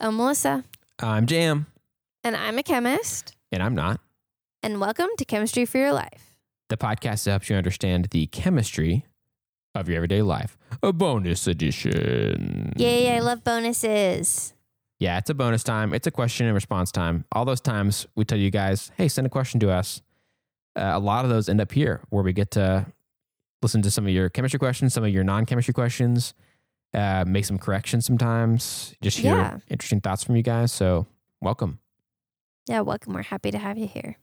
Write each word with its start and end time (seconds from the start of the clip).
I'm 0.00 0.16
Melissa, 0.16 0.64
I'm 0.98 1.26
Jam, 1.26 1.66
and 2.24 2.36
I'm 2.36 2.58
a 2.58 2.62
chemist. 2.62 3.36
and 3.52 3.62
I'm 3.62 3.74
not. 3.74 4.00
And 4.62 4.80
welcome 4.80 5.08
to 5.18 5.24
Chemistry 5.24 5.64
for 5.64 5.78
Your 5.78 5.92
Life. 5.92 6.34
The 6.68 6.76
podcast 6.76 7.24
that 7.24 7.30
helps 7.32 7.50
you 7.50 7.56
understand 7.56 8.06
the 8.10 8.26
chemistry 8.26 9.06
of 9.74 9.88
your 9.88 9.96
everyday 9.96 10.22
life. 10.22 10.56
A 10.82 10.92
bonus 10.92 11.46
edition. 11.46 12.72
Yay, 12.76 13.14
I 13.14 13.20
love 13.20 13.42
bonuses. 13.44 14.54
Yeah, 14.98 15.18
it's 15.18 15.30
a 15.30 15.34
bonus 15.34 15.62
time. 15.62 15.94
It's 15.94 16.06
a 16.06 16.10
question 16.10 16.46
and 16.46 16.54
response 16.54 16.92
time. 16.92 17.24
All 17.32 17.44
those 17.44 17.60
times 17.60 18.06
we 18.16 18.24
tell 18.24 18.38
you 18.38 18.50
guys, 18.50 18.90
hey, 18.96 19.08
send 19.08 19.26
a 19.26 19.30
question 19.30 19.60
to 19.60 19.70
us. 19.70 20.02
Uh, 20.76 20.90
a 20.94 20.98
lot 20.98 21.24
of 21.24 21.30
those 21.30 21.48
end 21.48 21.60
up 21.60 21.72
here 21.72 22.00
where 22.10 22.22
we 22.22 22.32
get 22.32 22.50
to 22.52 22.86
listen 23.62 23.82
to 23.82 23.90
some 23.90 24.06
of 24.06 24.12
your 24.12 24.28
chemistry 24.28 24.58
questions, 24.58 24.92
some 24.94 25.04
of 25.04 25.10
your 25.10 25.24
non 25.24 25.46
chemistry 25.46 25.72
questions, 25.74 26.34
uh, 26.94 27.24
make 27.26 27.44
some 27.44 27.58
corrections 27.58 28.04
sometimes, 28.06 28.94
just 29.02 29.18
hear 29.18 29.36
Yeah. 29.36 29.58
interesting 29.68 30.00
thoughts 30.00 30.24
from 30.24 30.36
you 30.36 30.42
guys. 30.42 30.72
So, 30.72 31.06
welcome. 31.40 31.78
Yeah, 32.68 32.80
welcome. 32.80 33.14
We're 33.14 33.22
happy 33.22 33.50
to 33.50 33.58
have 33.58 33.78
you 33.78 33.86
here. 33.86 34.16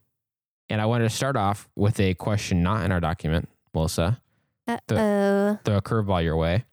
And 0.70 0.81
I 0.81 0.85
wanted 0.85 1.05
to 1.09 1.16
start 1.16 1.35
off 1.38 1.70
with 1.75 1.99
a 1.99 2.13
question 2.16 2.61
not 2.63 2.84
in 2.84 2.91
our 2.91 2.99
document, 2.99 3.48
Melissa. 3.73 4.22
Uh 4.67 4.77
oh. 4.91 5.59
throw 5.63 5.77
a 5.77 5.81
curveball 5.81 6.23
your 6.23 6.35
way. 6.35 6.66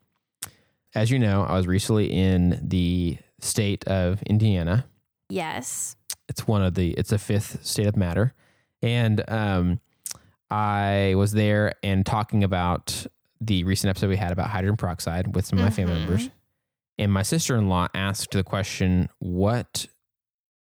As 0.96 1.10
you 1.10 1.18
know, 1.18 1.42
I 1.42 1.54
was 1.56 1.66
recently 1.66 2.12
in 2.12 2.60
the 2.62 3.18
state 3.40 3.84
of 3.86 4.20
Indiana. 4.24 4.86
Yes. 5.28 5.96
It's 6.28 6.46
one 6.46 6.62
of 6.62 6.74
the 6.74 6.90
it's 6.92 7.12
a 7.12 7.18
fifth 7.18 7.64
state 7.64 7.86
of 7.86 7.96
matter, 7.96 8.34
and 8.82 9.22
um, 9.30 9.80
I 10.50 11.14
was 11.16 11.32
there 11.32 11.74
and 11.82 12.04
talking 12.06 12.42
about 12.42 13.06
the 13.40 13.64
recent 13.64 13.90
episode 13.90 14.08
we 14.08 14.16
had 14.16 14.32
about 14.32 14.50
hydrogen 14.50 14.76
peroxide 14.76 15.34
with 15.34 15.44
some 15.46 15.58
of 15.58 15.64
my 15.64 15.70
family 15.70 15.94
Mhm. 15.94 15.98
members. 16.00 16.30
And 16.98 17.12
my 17.12 17.22
sister 17.22 17.56
in 17.56 17.68
law 17.68 17.88
asked 17.94 18.30
the 18.30 18.44
question, 18.44 19.08
"What?" 19.18 19.86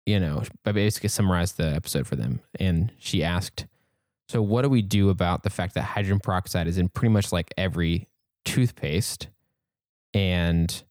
You 0.06 0.20
know, 0.20 0.44
I 0.66 0.72
basically 0.72 1.10
summarized 1.10 1.58
the 1.58 1.74
episode 1.74 2.08
for 2.08 2.16
them, 2.16 2.42
and 2.60 2.92
she 2.98 3.24
asked, 3.24 3.68
"So, 4.28 4.42
what 4.42 4.64
do 4.64 4.70
we 4.70 4.82
do 4.82 5.10
about 5.10 5.44
the 5.44 5.50
fact 5.50 5.76
that 5.76 5.84
hydrogen 5.84 6.20
peroxide 6.20 6.68
is 6.68 6.78
in 6.78 6.90
pretty 6.90 7.14
much 7.14 7.32
like 7.32 7.54
every 7.58 8.08
toothpaste, 8.46 9.28
and 10.14 10.84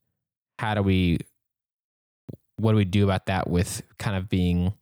how 0.58 0.74
do 0.74 0.82
we, 0.82 1.18
what 2.56 2.72
do 2.72 2.76
we 2.76 2.84
do 2.84 3.04
about 3.04 3.26
that 3.26 3.50
with 3.50 3.82
kind 3.98 4.16
of 4.16 4.28
being 4.28 4.72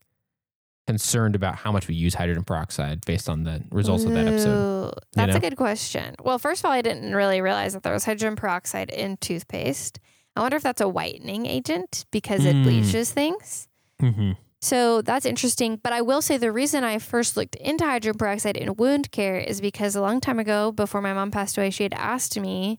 concerned 0.90 1.34
about 1.40 1.54
how 1.62 1.70
much 1.72 1.88
we 1.88 1.94
use 1.94 2.14
hydrogen 2.14 2.44
peroxide 2.44 2.98
based 3.06 3.28
on 3.28 3.44
the 3.44 3.62
results 3.70 4.04
of 4.04 4.12
that 4.12 4.26
episode?" 4.26 4.94
That's 5.14 5.32
know? 5.32 5.36
a 5.36 5.40
good 5.40 5.56
question. 5.56 6.14
Well, 6.22 6.38
first 6.38 6.60
of 6.60 6.66
all, 6.66 6.72
I 6.72 6.82
didn't 6.82 7.14
really 7.14 7.40
realize 7.40 7.72
that 7.74 7.82
there 7.82 7.92
was 7.92 8.04
hydrogen 8.04 8.36
peroxide 8.36 8.90
in 8.90 9.16
toothpaste. 9.18 9.98
I 10.36 10.40
wonder 10.42 10.56
if 10.56 10.62
that's 10.62 10.80
a 10.80 10.88
whitening 10.88 11.46
agent 11.46 12.06
because 12.10 12.44
it 12.44 12.54
Mm. 12.56 12.62
bleaches 12.64 13.10
things. 13.12 13.68
Mm-hmm. 14.02 14.32
So 14.60 15.02
that's 15.02 15.26
interesting. 15.26 15.80
But 15.82 15.92
I 15.92 16.02
will 16.02 16.22
say 16.22 16.36
the 16.36 16.52
reason 16.52 16.84
I 16.84 16.98
first 16.98 17.36
looked 17.36 17.56
into 17.56 17.84
hydrogen 17.84 18.18
peroxide 18.18 18.56
in 18.56 18.74
wound 18.76 19.10
care 19.10 19.36
is 19.38 19.60
because 19.60 19.96
a 19.96 20.00
long 20.02 20.20
time 20.20 20.38
ago, 20.38 20.70
before 20.72 21.00
my 21.00 21.12
mom 21.14 21.30
passed 21.30 21.56
away, 21.58 21.70
she 21.70 21.82
had 21.82 21.94
asked 21.94 22.38
me 22.38 22.78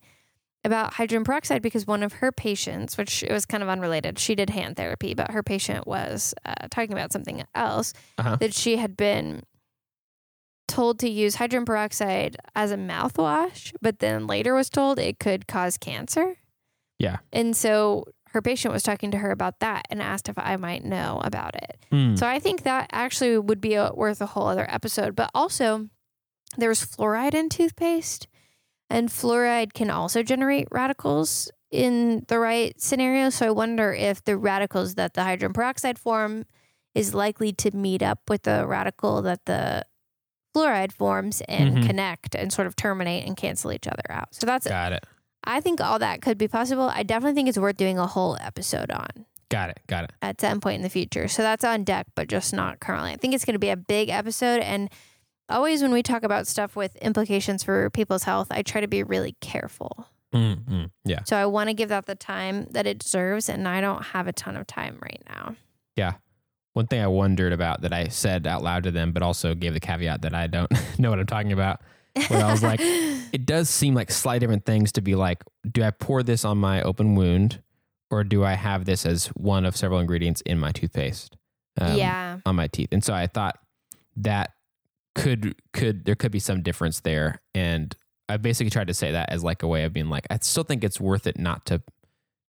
about 0.64 0.94
hydrogen 0.94 1.24
peroxide 1.24 1.62
because 1.62 1.88
one 1.88 2.04
of 2.04 2.14
her 2.14 2.32
patients, 2.32 2.98
which 2.98 3.24
it 3.24 3.32
was 3.32 3.46
kind 3.46 3.64
of 3.64 3.70
unrelated, 3.70 4.20
she 4.20 4.36
did 4.36 4.50
hand 4.52 4.76
therapy, 4.76 5.14
but 5.14 5.32
her 5.32 5.42
patient 5.42 5.88
was 5.88 6.34
uh, 6.46 6.68
talking 6.70 6.94
about 6.94 7.12
something 7.12 7.44
else 7.56 7.94
Uh-huh. 8.18 8.36
that 8.38 8.54
she 8.54 8.78
had 8.78 8.96
been 8.96 9.44
told 10.68 11.00
to 11.00 11.10
use 11.10 11.36
hydrogen 11.36 11.66
peroxide 11.66 12.38
as 12.56 12.72
a 12.72 12.78
mouthwash, 12.78 13.74
but 13.82 14.00
then 14.00 14.28
later 14.28 14.54
was 14.54 14.70
told 14.70 15.00
it 15.00 15.20
could 15.20 15.48
cause 15.48 15.78
cancer. 15.78 16.36
Yeah. 17.00 17.18
And 17.34 17.58
so 17.58 18.06
her 18.30 18.42
patient 18.42 18.74
was 18.74 18.84
talking 18.84 19.12
to 19.12 19.18
her 19.18 19.32
about 19.32 19.60
that 19.60 19.86
and 19.90 20.02
asked 20.02 20.30
if 20.30 20.38
I 20.38 20.56
might 20.56 20.86
know 20.86 21.20
about 21.24 21.56
it. 21.56 21.78
Mm. 21.92 22.18
So 22.18 22.26
I 22.26 22.40
think 22.40 22.64
that 22.64 22.90
actually 22.94 23.38
would 23.38 23.60
be 23.60 23.74
a, 23.74 23.92
worth 23.94 24.22
a 24.22 24.28
whole 24.28 24.48
other 24.48 24.66
episode. 24.70 25.16
But 25.16 25.30
also, 25.36 25.90
there's 26.58 26.86
fluoride 26.86 27.34
in 27.34 27.50
toothpaste, 27.50 28.28
and 28.92 29.10
fluoride 29.10 29.74
can 29.74 29.90
also 29.90 30.22
generate 30.24 30.68
radicals 30.72 31.50
in 31.72 32.26
the 32.28 32.38
right 32.38 32.80
scenario. 32.80 33.30
So 33.30 33.48
I 33.48 33.52
wonder 33.52 33.94
if 33.94 34.24
the 34.24 34.38
radicals 34.38 34.96
that 34.96 35.14
the 35.14 35.24
hydrogen 35.24 35.54
peroxide 35.54 35.98
form 35.98 36.46
is 36.94 37.14
likely 37.14 37.54
to 37.54 37.76
meet 37.76 38.04
up 38.04 38.20
with 38.30 38.44
the 38.44 38.68
radical 38.68 39.22
that 39.22 39.46
the 39.46 39.86
fluoride 40.54 40.92
forms 40.92 41.42
and 41.48 41.78
Mhm. 41.78 41.88
connect 41.88 42.36
and 42.36 42.52
sort 42.52 42.68
of 42.68 42.76
terminate 42.76 43.26
and 43.26 43.38
cancel 43.38 43.72
each 43.72 43.88
other 43.88 44.04
out. 44.10 44.36
So 44.36 44.46
that's 44.46 44.68
Got 44.68 44.92
it. 44.92 45.06
I 45.46 45.62
think 45.62 45.80
all 45.80 45.98
that 46.00 46.22
could 46.22 46.38
be 46.38 46.48
possible. 46.50 46.90
I 46.94 47.04
definitely 47.04 47.36
think 47.36 47.48
it's 47.50 47.58
worth 47.58 47.78
doing 47.78 47.98
a 47.98 48.06
whole 48.08 48.38
episode 48.42 48.92
on 48.92 49.26
Got 49.50 49.70
it. 49.70 49.80
Got 49.88 50.04
it. 50.06 50.12
at 50.22 50.42
some 50.42 50.60
point 50.60 50.76
in 50.76 50.82
the 50.82 50.90
future. 50.90 51.28
So 51.30 51.42
that's 51.42 51.64
on 51.64 51.84
deck, 51.86 52.08
but 52.16 52.28
just 52.28 52.54
not 52.54 52.82
currently. 52.82 53.12
I 53.14 53.16
think 53.16 53.34
it's 53.34 53.46
going 53.46 53.54
to 53.56 53.60
be 53.60 53.70
a 53.70 53.78
big 53.78 54.10
episode. 54.10 54.60
And 54.60 54.90
always 55.52 55.82
when 55.82 55.92
we 55.92 56.04
talk 56.04 56.24
about 56.24 56.48
stuff 56.48 56.76
with 56.76 56.96
implications 56.98 57.64
for 57.64 57.90
people's 57.90 58.24
health, 58.24 58.48
I 58.52 58.62
try 58.62 58.82
to 58.82 58.88
be 58.88 59.04
really 59.04 59.36
careful. 59.42 60.08
Mm-hmm. 60.34 60.86
Yeah. 61.04 61.24
So 61.26 61.36
I 61.36 61.46
want 61.46 61.70
to 61.70 61.74
give 61.74 61.90
that 61.90 62.06
the 62.06 62.16
time 62.16 62.68
that 62.72 62.88
it 62.88 63.00
deserves. 63.00 63.50
And 63.50 63.68
I 63.68 63.82
don't 63.82 64.04
have 64.04 64.28
a 64.28 64.34
ton 64.34 64.56
of 64.56 64.66
time 64.68 64.98
right 65.02 65.22
now. 65.28 65.56
Yeah. 65.96 66.14
One 66.74 66.88
thing 66.88 67.02
I 67.02 67.08
wondered 67.08 67.52
about 67.52 67.82
that 67.82 67.92
I 67.92 68.08
said 68.08 68.48
out 68.48 68.64
loud 68.64 68.84
to 68.84 68.92
them, 68.92 69.12
but 69.12 69.24
also 69.24 69.54
gave 69.54 69.74
the 69.74 69.80
caveat 69.82 70.22
that 70.22 70.34
I 70.34 70.48
don't 70.48 70.72
know 71.00 71.10
what 71.10 71.20
I'm 71.20 71.26
talking 71.26 71.52
about. 71.52 71.82
Where 72.28 72.44
I 72.44 72.52
was 72.52 72.64
like, 72.64 72.80
it 72.82 73.46
does 73.46 73.70
seem 73.70 73.94
like 73.94 74.12
slightly 74.12 74.40
different 74.40 74.66
things 74.66 74.92
to 74.94 75.02
be 75.02 75.16
like, 75.16 75.44
do 75.70 75.84
I 75.84 75.92
pour 75.92 76.24
this 76.24 76.46
on 76.46 76.58
my 76.58 76.82
open 76.82 77.16
wound 77.16 77.62
or 78.10 78.24
do 78.24 78.44
I 78.44 78.54
have 78.54 78.86
this 78.86 79.06
as 79.06 79.28
one 79.28 79.66
of 79.66 79.76
several 79.76 80.00
ingredients 80.00 80.42
in 80.42 80.60
my 80.60 80.72
toothpaste? 80.72 81.36
um, 81.80 81.98
yeah. 81.98 82.38
On 82.46 82.56
my 82.56 82.68
teeth. 82.68 82.90
And 82.92 83.04
so 83.04 83.14
I 83.14 83.28
thought 83.28 83.58
that 84.18 84.52
could, 85.16 85.56
could, 85.74 86.06
there 86.06 86.16
could 86.16 86.32
be 86.32 86.40
some 86.40 86.62
difference 86.62 87.00
there. 87.02 87.42
And 87.54 87.96
I 88.30 88.38
basically 88.38 88.70
tried 88.70 88.88
to 88.88 88.94
say 88.94 89.12
that 89.12 89.30
as 89.30 89.44
like 89.44 89.64
a 89.64 89.68
way 89.68 89.84
of 89.84 89.94
being 89.94 90.10
like, 90.10 90.26
I 90.30 90.38
still 90.42 90.64
think 90.64 90.84
it's 90.84 91.00
worth 91.00 91.28
it 91.28 91.38
not 91.38 91.66
to 91.68 91.82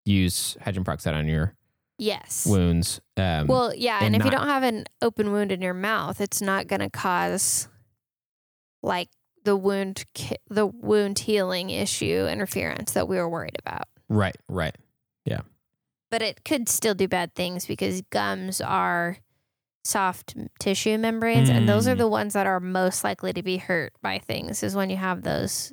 use 0.04 0.56
hydrogen 0.60 0.84
peroxide 0.84 1.14
on 1.14 1.28
your 1.28 1.54
Yes. 2.00 2.46
wounds. 2.46 3.00
Um, 3.16 3.48
Well, 3.48 3.74
yeah, 3.74 3.96
and, 3.98 4.14
and 4.14 4.16
if 4.16 4.24
you 4.24 4.30
don't 4.30 4.46
have 4.46 4.62
an 4.62 4.84
open 5.02 5.32
wound 5.32 5.50
in 5.50 5.60
your 5.60 5.74
mouth, 5.74 6.20
it's 6.20 6.40
not 6.40 6.66
going 6.68 6.80
to 6.80 6.90
cause 6.90 7.68
like 8.82 9.08
the 9.44 9.56
wound 9.56 10.04
the 10.48 10.66
wound 10.66 11.18
healing 11.20 11.70
issue 11.70 12.26
interference 12.30 12.92
that 12.92 13.08
we 13.08 13.16
were 13.16 13.28
worried 13.28 13.56
about. 13.58 13.88
right, 14.08 14.36
right. 14.48 14.76
Yeah. 15.24 15.40
But 16.10 16.22
it 16.22 16.44
could 16.44 16.68
still 16.68 16.94
do 16.94 17.08
bad 17.08 17.34
things 17.34 17.66
because 17.66 18.00
gums 18.10 18.60
are 18.60 19.18
soft 19.88 20.34
tissue 20.60 20.98
membranes 20.98 21.48
and 21.48 21.68
those 21.68 21.88
are 21.88 21.94
Mm. 21.94 21.98
the 21.98 22.08
ones 22.08 22.32
that 22.34 22.46
are 22.46 22.60
most 22.60 23.02
likely 23.04 23.32
to 23.32 23.42
be 23.42 23.56
hurt 23.56 23.92
by 24.02 24.18
things 24.18 24.62
is 24.62 24.76
when 24.76 24.90
you 24.90 24.96
have 24.96 25.22
those 25.22 25.72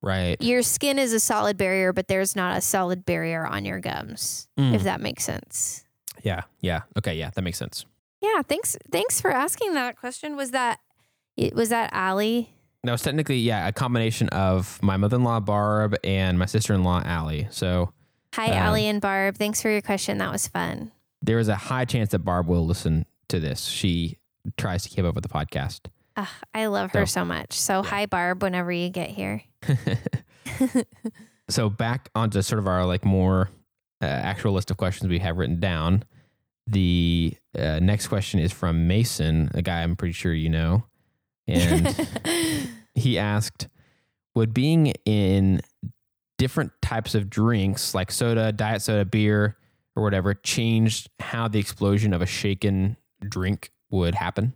Right. 0.00 0.40
your 0.42 0.62
skin 0.62 0.98
is 0.98 1.12
a 1.12 1.20
solid 1.20 1.56
barrier 1.56 1.92
but 1.92 2.08
there's 2.08 2.36
not 2.36 2.56
a 2.56 2.60
solid 2.60 3.04
barrier 3.04 3.46
on 3.46 3.64
your 3.64 3.80
gums 3.80 4.48
Mm. 4.58 4.74
if 4.74 4.82
that 4.84 5.00
makes 5.00 5.24
sense. 5.24 5.84
Yeah. 6.22 6.42
Yeah. 6.60 6.82
Okay. 6.96 7.14
Yeah. 7.16 7.30
That 7.34 7.42
makes 7.42 7.58
sense. 7.58 7.84
Yeah, 8.20 8.40
thanks 8.42 8.76
thanks 8.90 9.20
for 9.20 9.30
asking 9.30 9.74
that 9.74 9.96
question. 9.98 10.36
Was 10.36 10.50
that 10.52 10.80
it 11.36 11.54
was 11.54 11.68
that 11.70 11.90
Allie? 11.92 12.50
That 12.84 12.92
was 12.92 13.02
technically, 13.02 13.38
yeah, 13.38 13.66
a 13.66 13.72
combination 13.72 14.28
of 14.28 14.78
my 14.82 14.96
mother 14.98 15.16
in 15.16 15.24
law, 15.24 15.40
Barb, 15.40 15.96
and 16.04 16.38
my 16.38 16.44
sister 16.46 16.74
in 16.74 16.84
law, 16.84 17.02
Allie. 17.04 17.48
So 17.50 17.92
Hi, 18.34 18.46
Um, 18.48 18.52
Allie 18.52 18.86
and 18.88 19.00
Barb. 19.00 19.36
Thanks 19.38 19.62
for 19.62 19.70
your 19.70 19.80
question. 19.80 20.18
That 20.18 20.30
was 20.30 20.46
fun. 20.48 20.92
there 21.22 21.38
is 21.38 21.48
a 21.48 21.56
high 21.56 21.86
chance 21.86 22.10
that 22.10 22.18
Barb 22.18 22.46
will 22.46 22.66
listen 22.66 23.06
to 23.28 23.40
this. 23.40 23.64
She 23.64 24.18
tries 24.56 24.82
to 24.84 24.88
keep 24.88 25.04
up 25.04 25.14
with 25.14 25.22
the 25.22 25.28
podcast. 25.28 25.80
Ugh, 26.16 26.28
I 26.54 26.66
love 26.66 26.92
her 26.92 27.06
So- 27.06 27.20
so 27.20 27.24
much. 27.24 27.52
So, 27.54 27.82
yeah. 27.82 27.90
hi, 27.90 28.06
Barb, 28.06 28.42
whenever 28.42 28.70
you 28.72 28.88
get 28.88 29.10
here. 29.10 29.42
so 31.48 31.68
back 31.70 32.10
onto 32.14 32.40
sort 32.42 32.58
of 32.58 32.66
our 32.66 32.84
like 32.86 33.04
more 33.04 33.50
uh, 34.02 34.06
actual 34.06 34.52
list 34.52 34.70
of 34.70 34.76
questions 34.76 35.08
we 35.08 35.18
have 35.20 35.36
written 35.38 35.60
down. 35.60 36.04
The 36.66 37.34
uh, 37.58 37.78
next 37.80 38.08
question 38.08 38.40
is 38.40 38.52
from 38.52 38.86
Mason, 38.86 39.50
a 39.54 39.62
guy 39.62 39.82
I'm 39.82 39.96
pretty 39.96 40.12
sure 40.12 40.32
you 40.32 40.48
know. 40.48 40.84
And 41.46 42.08
he 42.94 43.18
asked, 43.18 43.68
would 44.34 44.54
being 44.54 44.94
in 45.04 45.60
different 46.38 46.72
types 46.80 47.14
of 47.14 47.28
drinks 47.28 47.94
like 47.94 48.10
soda, 48.10 48.50
diet 48.52 48.82
soda, 48.82 49.04
beer, 49.04 49.56
or 49.94 50.02
whatever 50.02 50.34
change 50.34 51.06
how 51.20 51.48
the 51.48 51.58
explosion 51.60 52.12
of 52.14 52.22
a 52.22 52.26
shaken 52.26 52.96
drink 53.24 53.70
would 53.90 54.14
happen? 54.14 54.54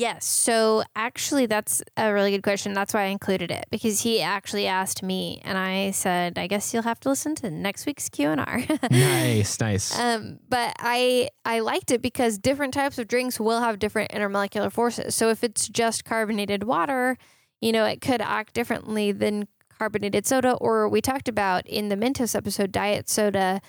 yes. 0.00 0.24
So, 0.24 0.82
actually, 0.96 1.46
that's 1.46 1.82
a 1.96 2.12
really 2.12 2.30
good 2.32 2.42
question. 2.42 2.72
That's 2.72 2.94
why 2.94 3.02
I 3.02 3.06
included 3.06 3.50
it 3.50 3.66
because 3.70 4.00
he 4.00 4.20
actually 4.20 4.66
asked 4.66 5.02
me, 5.02 5.40
and 5.44 5.56
I 5.56 5.92
said, 5.92 6.38
I 6.38 6.46
guess 6.46 6.72
you'll 6.72 6.82
have 6.82 6.98
to 7.00 7.10
listen 7.10 7.34
to 7.36 7.50
next 7.50 7.86
week's 7.86 8.08
Q 8.08 8.30
and 8.30 8.40
R. 8.40 8.62
nice, 8.90 9.60
nice. 9.60 9.96
Um, 9.96 10.40
but 10.48 10.74
I 10.78 11.28
I 11.44 11.60
liked 11.60 11.90
it 11.92 12.02
because 12.02 12.38
different 12.38 12.74
types 12.74 12.98
of 12.98 13.06
drinks 13.06 13.38
will 13.38 13.60
have 13.60 13.78
different 13.78 14.10
intermolecular 14.10 14.72
forces. 14.72 15.14
So 15.14 15.28
if 15.28 15.44
it's 15.44 15.68
just 15.68 16.04
carbonated 16.04 16.64
water, 16.64 17.16
you 17.60 17.70
know, 17.70 17.84
it 17.84 18.00
could 18.00 18.22
act 18.22 18.54
differently 18.54 19.12
than 19.12 19.46
carbonated 19.78 20.26
soda. 20.26 20.54
Or 20.54 20.88
we 20.88 21.00
talked 21.00 21.28
about 21.28 21.66
in 21.66 21.88
the 21.90 21.96
Mentos 21.96 22.34
episode, 22.34 22.72
diet 22.72 23.08
soda 23.08 23.60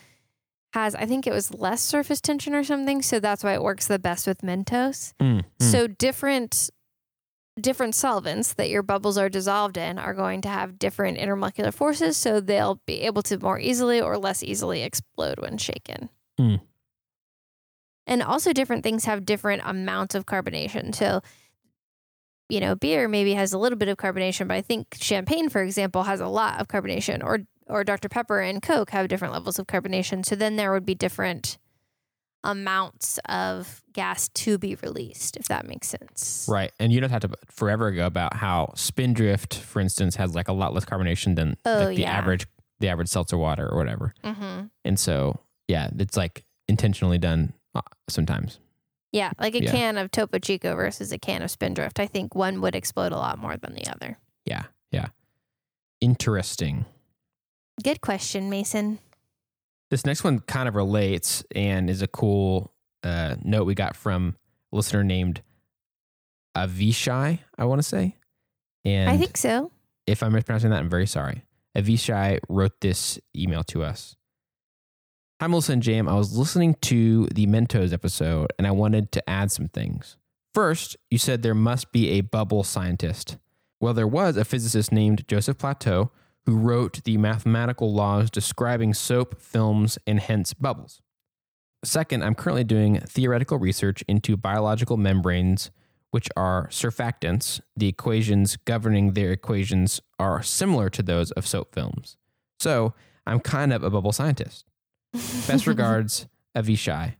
has, 0.73 0.95
I 0.95 1.05
think 1.05 1.27
it 1.27 1.33
was 1.33 1.53
less 1.53 1.81
surface 1.81 2.21
tension 2.21 2.53
or 2.53 2.63
something. 2.63 3.01
So 3.01 3.19
that's 3.19 3.43
why 3.43 3.53
it 3.53 3.63
works 3.63 3.87
the 3.87 3.99
best 3.99 4.25
with 4.27 4.41
Mentos. 4.41 5.13
Mm, 5.19 5.41
mm. 5.41 5.43
So 5.59 5.87
different 5.87 6.69
different 7.59 7.93
solvents 7.93 8.53
that 8.53 8.69
your 8.69 8.81
bubbles 8.81 9.17
are 9.17 9.27
dissolved 9.29 9.75
in 9.75 9.99
are 9.99 10.13
going 10.13 10.41
to 10.41 10.47
have 10.47 10.79
different 10.79 11.17
intermolecular 11.17 11.73
forces 11.73 12.15
so 12.15 12.39
they'll 12.39 12.79
be 12.87 13.01
able 13.01 13.21
to 13.21 13.37
more 13.37 13.59
easily 13.59 13.99
or 13.99 14.17
less 14.17 14.41
easily 14.41 14.83
explode 14.83 15.39
when 15.39 15.57
shaken. 15.57 16.09
Hmm. 16.37 16.55
And 18.07 18.23
also 18.23 18.53
different 18.53 18.83
things 18.83 19.03
have 19.03 19.25
different 19.25 19.61
amounts 19.65 20.15
of 20.15 20.25
carbonation. 20.25 20.95
So 20.95 21.21
you 22.49 22.59
know, 22.59 22.75
beer 22.75 23.07
maybe 23.07 23.33
has 23.33 23.53
a 23.53 23.57
little 23.57 23.77
bit 23.77 23.87
of 23.87 23.95
carbonation, 23.95 24.47
but 24.47 24.55
I 24.55 24.61
think 24.61 24.87
champagne 24.95 25.49
for 25.49 25.61
example 25.61 26.03
has 26.03 26.19
a 26.19 26.27
lot 26.27 26.59
of 26.59 26.67
carbonation 26.67 27.23
or 27.23 27.39
or 27.71 27.83
Dr 27.83 28.09
Pepper 28.09 28.39
and 28.41 28.61
Coke 28.61 28.91
have 28.91 29.07
different 29.07 29.33
levels 29.33 29.57
of 29.57 29.67
carbonation. 29.67 30.25
So 30.25 30.35
then 30.35 30.55
there 30.57 30.71
would 30.71 30.85
be 30.85 30.95
different 30.95 31.57
amounts 32.43 33.19
of 33.29 33.83
gas 33.93 34.27
to 34.29 34.57
be 34.57 34.75
released, 34.81 35.37
if 35.37 35.47
that 35.47 35.67
makes 35.67 35.87
sense. 35.87 36.47
Right. 36.49 36.71
And 36.79 36.91
you 36.91 36.99
don't 36.99 37.11
have 37.11 37.21
to 37.21 37.29
forever 37.47 37.87
ago 37.87 38.05
about 38.07 38.35
how 38.35 38.73
Spindrift, 38.75 39.55
for 39.55 39.79
instance, 39.79 40.15
has 40.15 40.33
like 40.33 40.47
a 40.47 40.53
lot 40.53 40.73
less 40.73 40.85
carbonation 40.85 41.35
than 41.35 41.55
Oh, 41.65 41.85
like 41.85 41.95
the 41.95 42.01
yeah. 42.01 42.11
average 42.11 42.47
the 42.79 42.89
average 42.89 43.09
seltzer 43.09 43.37
water 43.37 43.67
or 43.69 43.77
whatever. 43.77 44.11
Mm-hmm. 44.23 44.61
And 44.83 44.99
so, 44.99 45.39
yeah, 45.67 45.91
it's 45.99 46.17
like 46.17 46.43
intentionally 46.67 47.19
done 47.19 47.53
uh, 47.75 47.81
sometimes. 48.09 48.59
Yeah, 49.11 49.33
like 49.39 49.53
a 49.53 49.61
Yeah. 49.63 49.71
can 49.71 49.97
of 49.99 50.09
Topo 50.09 50.39
Chico 50.39 50.75
versus 50.75 51.11
a 51.11 51.19
can 51.19 51.43
of 51.43 51.51
Spindrift. 51.51 51.99
I 51.99 52.07
think 52.07 52.33
one 52.33 52.59
would 52.61 52.73
explode 52.73 53.11
a 53.11 53.17
lot 53.17 53.37
more 53.37 53.55
than 53.55 53.75
the 53.75 53.85
other. 53.87 54.17
Yeah. 54.45 54.63
Yeah. 54.89 55.09
Interesting. 55.99 56.85
Good 57.83 58.01
question, 58.01 58.49
Mason. 58.49 58.99
This 59.89 60.05
next 60.05 60.23
one 60.23 60.39
kind 60.39 60.67
of 60.69 60.75
relates 60.75 61.43
and 61.53 61.89
is 61.89 62.01
a 62.01 62.07
cool 62.07 62.73
uh, 63.03 63.35
note 63.43 63.65
we 63.65 63.75
got 63.75 63.95
from 63.95 64.35
a 64.71 64.75
listener 64.75 65.03
named 65.03 65.41
Avishai, 66.55 67.39
I 67.57 67.65
want 67.65 67.79
to 67.79 67.87
say. 67.87 68.15
And 68.85 69.09
I 69.09 69.17
think 69.17 69.37
so. 69.37 69.71
if 70.07 70.23
I'm 70.23 70.33
mispronouncing 70.33 70.69
that, 70.71 70.79
I'm 70.79 70.89
very 70.89 71.07
sorry. 71.07 71.43
Avishai 71.77 72.39
wrote 72.49 72.79
this 72.81 73.19
email 73.35 73.63
to 73.65 73.83
us. 73.83 74.15
Hi, 75.39 75.47
Melissa 75.47 75.73
and 75.73 75.81
Jam. 75.81 76.07
I 76.07 76.15
was 76.15 76.37
listening 76.37 76.75
to 76.81 77.25
the 77.27 77.47
Mentos 77.47 77.93
episode 77.93 78.53
and 78.57 78.67
I 78.67 78.71
wanted 78.71 79.11
to 79.13 79.29
add 79.29 79.51
some 79.51 79.69
things. 79.69 80.17
First, 80.53 80.97
you 81.09 81.17
said 81.17 81.41
there 81.41 81.55
must 81.55 81.91
be 81.91 82.09
a 82.11 82.21
bubble 82.21 82.63
scientist. 82.63 83.37
Well, 83.79 83.93
there 83.93 84.07
was 84.07 84.37
a 84.37 84.45
physicist 84.45 84.91
named 84.91 85.27
Joseph 85.27 85.57
Plateau 85.57 86.11
who 86.45 86.57
wrote 86.57 87.03
the 87.03 87.17
mathematical 87.17 87.93
laws 87.93 88.29
describing 88.29 88.93
soap, 88.93 89.41
films, 89.41 89.97
and 90.07 90.19
hence 90.19 90.53
bubbles. 90.53 91.01
Second, 91.83 92.23
I'm 92.23 92.35
currently 92.35 92.63
doing 92.63 92.99
theoretical 92.99 93.57
research 93.57 94.03
into 94.07 94.37
biological 94.37 94.97
membranes, 94.97 95.71
which 96.11 96.29
are 96.37 96.67
surfactants. 96.67 97.59
The 97.75 97.87
equations 97.87 98.57
governing 98.65 99.13
their 99.13 99.31
equations 99.31 99.99
are 100.19 100.43
similar 100.43 100.89
to 100.89 101.01
those 101.01 101.31
of 101.31 101.47
soap 101.47 101.73
films. 101.73 102.17
So 102.59 102.93
I'm 103.25 103.39
kind 103.39 103.73
of 103.73 103.83
a 103.83 103.89
bubble 103.89 104.11
scientist. 104.11 104.65
Best 105.13 105.65
regards, 105.67 106.27
Avishai. 106.55 107.15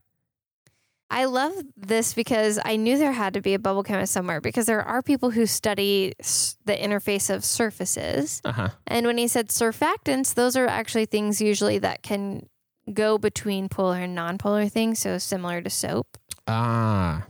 I 1.12 1.26
love 1.26 1.52
this 1.76 2.14
because 2.14 2.58
I 2.64 2.76
knew 2.76 2.96
there 2.96 3.12
had 3.12 3.34
to 3.34 3.40
be 3.42 3.52
a 3.54 3.58
bubble 3.58 3.82
chemist 3.82 4.12
somewhere 4.12 4.40
because 4.40 4.64
there 4.66 4.82
are 4.82 5.02
people 5.02 5.30
who 5.30 5.44
study 5.46 6.14
s- 6.18 6.56
the 6.64 6.72
interface 6.74 7.32
of 7.32 7.44
surfaces. 7.44 8.40
Uh 8.44 8.52
huh. 8.52 8.68
And 8.86 9.06
when 9.06 9.18
he 9.18 9.28
said 9.28 9.48
surfactants, 9.50 10.34
those 10.34 10.56
are 10.56 10.66
actually 10.66 11.04
things 11.06 11.40
usually 11.40 11.78
that 11.80 12.02
can 12.02 12.48
go 12.92 13.18
between 13.18 13.68
polar 13.68 13.98
and 13.98 14.14
non-polar 14.14 14.68
things, 14.68 14.98
so 15.00 15.18
similar 15.18 15.60
to 15.60 15.70
soap. 15.70 16.16
Ah, 16.48 17.26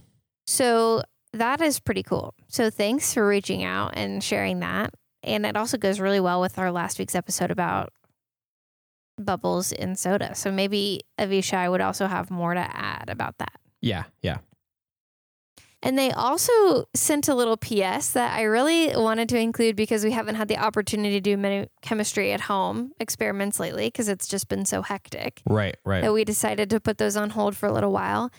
So 0.46 1.02
that 1.32 1.60
is 1.60 1.80
pretty 1.80 2.02
cool. 2.04 2.34
So 2.48 2.70
thanks 2.70 3.12
for 3.12 3.26
reaching 3.26 3.64
out 3.64 3.94
and 3.96 4.22
sharing 4.22 4.60
that. 4.60 4.94
And 5.24 5.44
it 5.44 5.56
also 5.56 5.76
goes 5.76 5.98
really 6.00 6.20
well 6.20 6.40
with 6.40 6.58
our 6.58 6.70
last 6.70 6.98
week's 6.98 7.14
episode 7.14 7.50
about 7.50 7.92
bubbles 9.18 9.72
in 9.72 9.94
soda. 9.96 10.34
So 10.34 10.50
maybe 10.50 11.00
Avishai 11.18 11.70
would 11.70 11.80
also 11.80 12.06
have 12.06 12.30
more 12.30 12.54
to 12.54 12.60
add 12.60 13.08
about 13.08 13.38
that. 13.38 13.52
Yeah, 13.82 14.04
yeah. 14.22 14.38
And 15.84 15.98
they 15.98 16.12
also 16.12 16.84
sent 16.94 17.26
a 17.26 17.34
little 17.34 17.56
PS 17.56 18.12
that 18.12 18.38
I 18.38 18.42
really 18.42 18.96
wanted 18.96 19.28
to 19.30 19.38
include 19.38 19.74
because 19.74 20.04
we 20.04 20.12
haven't 20.12 20.36
had 20.36 20.46
the 20.46 20.56
opportunity 20.56 21.16
to 21.16 21.20
do 21.20 21.36
many 21.36 21.68
chemistry 21.80 22.32
at 22.32 22.42
home 22.42 22.92
experiments 23.00 23.58
lately 23.58 23.88
because 23.88 24.08
it's 24.08 24.28
just 24.28 24.48
been 24.48 24.64
so 24.64 24.82
hectic 24.82 25.42
Right, 25.44 25.76
right. 25.84 26.02
that 26.02 26.12
we 26.12 26.24
decided 26.24 26.70
to 26.70 26.78
put 26.78 26.98
those 26.98 27.16
on 27.16 27.30
hold 27.30 27.56
for 27.56 27.66
a 27.66 27.72
little 27.72 27.90
while. 27.90 28.30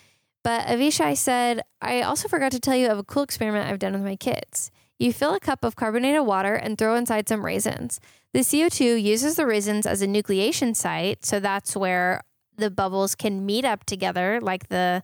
But 0.42 0.68
Avishai 0.68 1.18
said, 1.18 1.62
I 1.82 2.02
also 2.02 2.30
forgot 2.30 2.54
to 2.54 2.62
tell 2.62 2.78
you 2.78 2.88
of 2.88 2.98
a 2.98 3.04
cool 3.04 3.24
experiment 3.24 3.70
I've 3.70 3.80
done 3.80 3.94
with 3.94 4.04
my 4.04 4.16
kids. 4.16 4.72
You 4.98 5.12
fill 5.12 5.34
a 5.34 5.40
cup 5.42 5.66
of 5.66 5.76
carbonated 5.76 6.26
water 6.26 6.54
and 6.56 6.78
throw 6.78 6.96
inside 6.96 7.28
some 7.28 7.46
raisins. 7.46 8.00
The 8.32 8.40
CO2 8.40 9.02
uses 9.02 9.36
the 9.36 9.46
raisins 9.46 9.86
as 9.86 10.02
a 10.02 10.08
nucleation 10.08 10.76
site, 10.76 11.26
so 11.26 11.42
that's 11.42 11.76
where 11.76 12.22
the 12.56 12.72
bubbles 12.72 13.16
can 13.16 13.46
meet 13.46 13.66
up 13.66 13.84
together, 13.86 14.40
like 14.42 14.70
the 14.70 15.04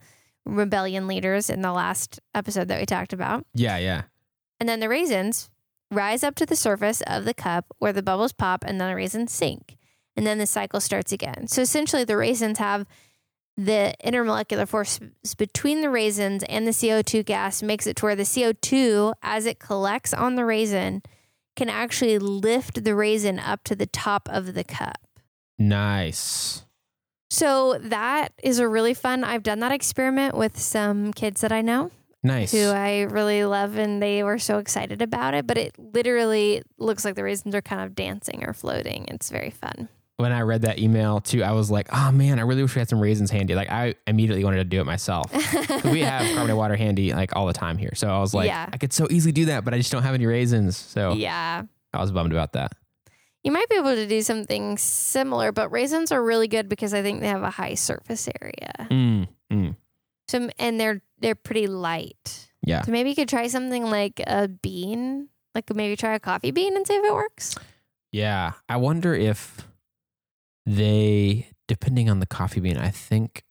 rebellion 0.49 1.07
leaders 1.07 1.49
in 1.49 1.61
the 1.61 1.71
last 1.71 2.19
episode 2.33 2.67
that 2.67 2.79
we 2.79 2.85
talked 2.85 3.13
about. 3.13 3.45
Yeah, 3.53 3.77
yeah. 3.77 4.03
And 4.59 4.67
then 4.67 4.79
the 4.79 4.89
raisins 4.89 5.49
rise 5.91 6.23
up 6.23 6.35
to 6.35 6.45
the 6.45 6.55
surface 6.55 7.01
of 7.07 7.25
the 7.25 7.33
cup 7.33 7.65
where 7.79 7.93
the 7.93 8.03
bubbles 8.03 8.33
pop 8.33 8.63
and 8.65 8.79
then 8.79 8.89
the 8.89 8.95
raisins 8.95 9.31
sink. 9.31 9.77
And 10.15 10.27
then 10.27 10.37
the 10.37 10.45
cycle 10.45 10.81
starts 10.81 11.11
again. 11.11 11.47
So 11.47 11.61
essentially, 11.61 12.03
the 12.03 12.17
raisins 12.17 12.57
have 12.57 12.85
the 13.55 13.93
intermolecular 14.03 14.67
force 14.67 14.99
between 15.37 15.81
the 15.81 15.89
raisins 15.89 16.43
and 16.49 16.65
the 16.67 16.71
CO2 16.71 17.25
gas 17.25 17.61
makes 17.61 17.87
it 17.87 17.95
to 17.97 18.05
where 18.05 18.15
the 18.15 18.23
CO2, 18.23 19.13
as 19.21 19.45
it 19.45 19.59
collects 19.59 20.13
on 20.13 20.35
the 20.35 20.45
raisin, 20.45 21.03
can 21.55 21.69
actually 21.69 22.17
lift 22.17 22.83
the 22.83 22.95
raisin 22.95 23.39
up 23.39 23.63
to 23.65 23.75
the 23.75 23.85
top 23.85 24.29
of 24.31 24.53
the 24.53 24.63
cup. 24.63 24.99
Nice. 25.57 26.65
So 27.29 27.77
that 27.79 28.29
is 28.41 28.59
a 28.59 28.67
really 28.67 28.93
fun. 28.93 29.23
I've 29.23 29.43
done 29.43 29.59
that 29.59 29.71
experiment 29.71 30.35
with 30.35 30.59
some 30.59 31.13
kids 31.13 31.41
that 31.41 31.51
I 31.51 31.61
know. 31.61 31.91
Nice. 32.21 32.51
who 32.51 32.67
I 32.67 33.03
really 33.03 33.45
love, 33.45 33.77
and 33.77 34.03
they 34.03 34.23
were 34.23 34.39
so 34.39 34.57
excited 34.57 35.01
about 35.01 35.33
it. 35.35 35.47
But 35.47 35.57
it 35.57 35.73
literally 35.79 36.61
looks 36.77 37.05
like 37.05 37.15
the 37.15 37.23
raisins 37.23 37.55
are 37.55 37.61
kind 37.61 37.81
of 37.81 37.95
dancing 37.95 38.43
or 38.45 38.51
floating. 38.53 39.05
It's 39.07 39.29
very 39.29 39.51
fun. 39.51 39.87
when 40.17 40.33
I 40.33 40.41
read 40.41 40.63
that 40.63 40.79
email 40.79 41.21
too, 41.21 41.43
I 41.43 41.53
was 41.53 41.71
like, 41.71 41.87
oh 41.93 42.11
man, 42.11 42.37
I 42.37 42.41
really 42.41 42.61
wish 42.61 42.75
we 42.75 42.79
had 42.79 42.89
some 42.89 42.99
raisins 42.99 43.31
handy. 43.31 43.55
Like 43.55 43.69
I 43.71 43.95
immediately 44.05 44.43
wanted 44.43 44.57
to 44.57 44.63
do 44.65 44.81
it 44.81 44.85
myself. 44.85 45.31
we 45.85 46.01
have 46.01 46.23
carbonated 46.33 46.57
water 46.57 46.75
handy 46.75 47.13
like 47.13 47.33
all 47.37 47.45
the 47.47 47.53
time 47.53 47.77
here. 47.77 47.95
So 47.95 48.09
I 48.09 48.19
was 48.19 48.33
like, 48.33 48.47
Yeah. 48.47 48.67
I 48.73 48.75
could 48.77 48.91
so 48.91 49.07
easily 49.09 49.31
do 49.31 49.45
that, 49.45 49.63
but 49.63 49.73
I 49.73 49.77
just 49.77 49.89
don't 49.93 50.03
have 50.03 50.13
any 50.13 50.25
raisins. 50.25 50.75
So 50.75 51.13
yeah. 51.13 51.63
I 51.93 52.01
was 52.01 52.11
bummed 52.11 52.33
about 52.33 52.51
that. 52.51 52.73
You 53.49 53.53
might 53.53 53.67
be 53.67 53.77
able 53.77 53.95
to 53.95 54.05
do 54.05 54.21
something 54.21 54.77
similar, 54.77 55.51
but 55.51 55.71
raisins 55.71 56.11
are 56.11 56.21
really 56.23 56.47
good 56.47 56.69
because 56.69 56.93
I 56.93 57.01
think 57.01 57.21
they 57.21 57.29
have 57.29 57.41
a 57.41 57.49
high 57.49 57.73
surface 57.73 58.29
area. 58.39 58.87
Mm, 58.91 59.27
mm. 59.51 59.75
So 60.27 60.51
and 60.59 60.79
they're 60.79 61.01
they're 61.17 61.33
pretty 61.33 61.65
light. 61.65 62.47
Yeah. 62.61 62.83
So 62.83 62.91
maybe 62.91 63.09
you 63.09 63.15
could 63.15 63.27
try 63.27 63.47
something 63.47 63.85
like 63.85 64.21
a 64.27 64.47
bean, 64.47 65.29
like 65.55 65.73
maybe 65.73 65.95
try 65.95 66.13
a 66.13 66.19
coffee 66.19 66.51
bean 66.51 66.75
and 66.75 66.85
see 66.85 66.93
if 66.93 67.03
it 67.03 67.11
works. 67.11 67.55
Yeah. 68.11 68.51
I 68.69 68.77
wonder 68.77 69.15
if 69.15 69.67
they, 70.67 71.47
depending 71.67 72.07
on 72.07 72.19
the 72.19 72.27
coffee 72.27 72.59
bean, 72.59 72.77
I 72.77 72.89
think 72.91 73.43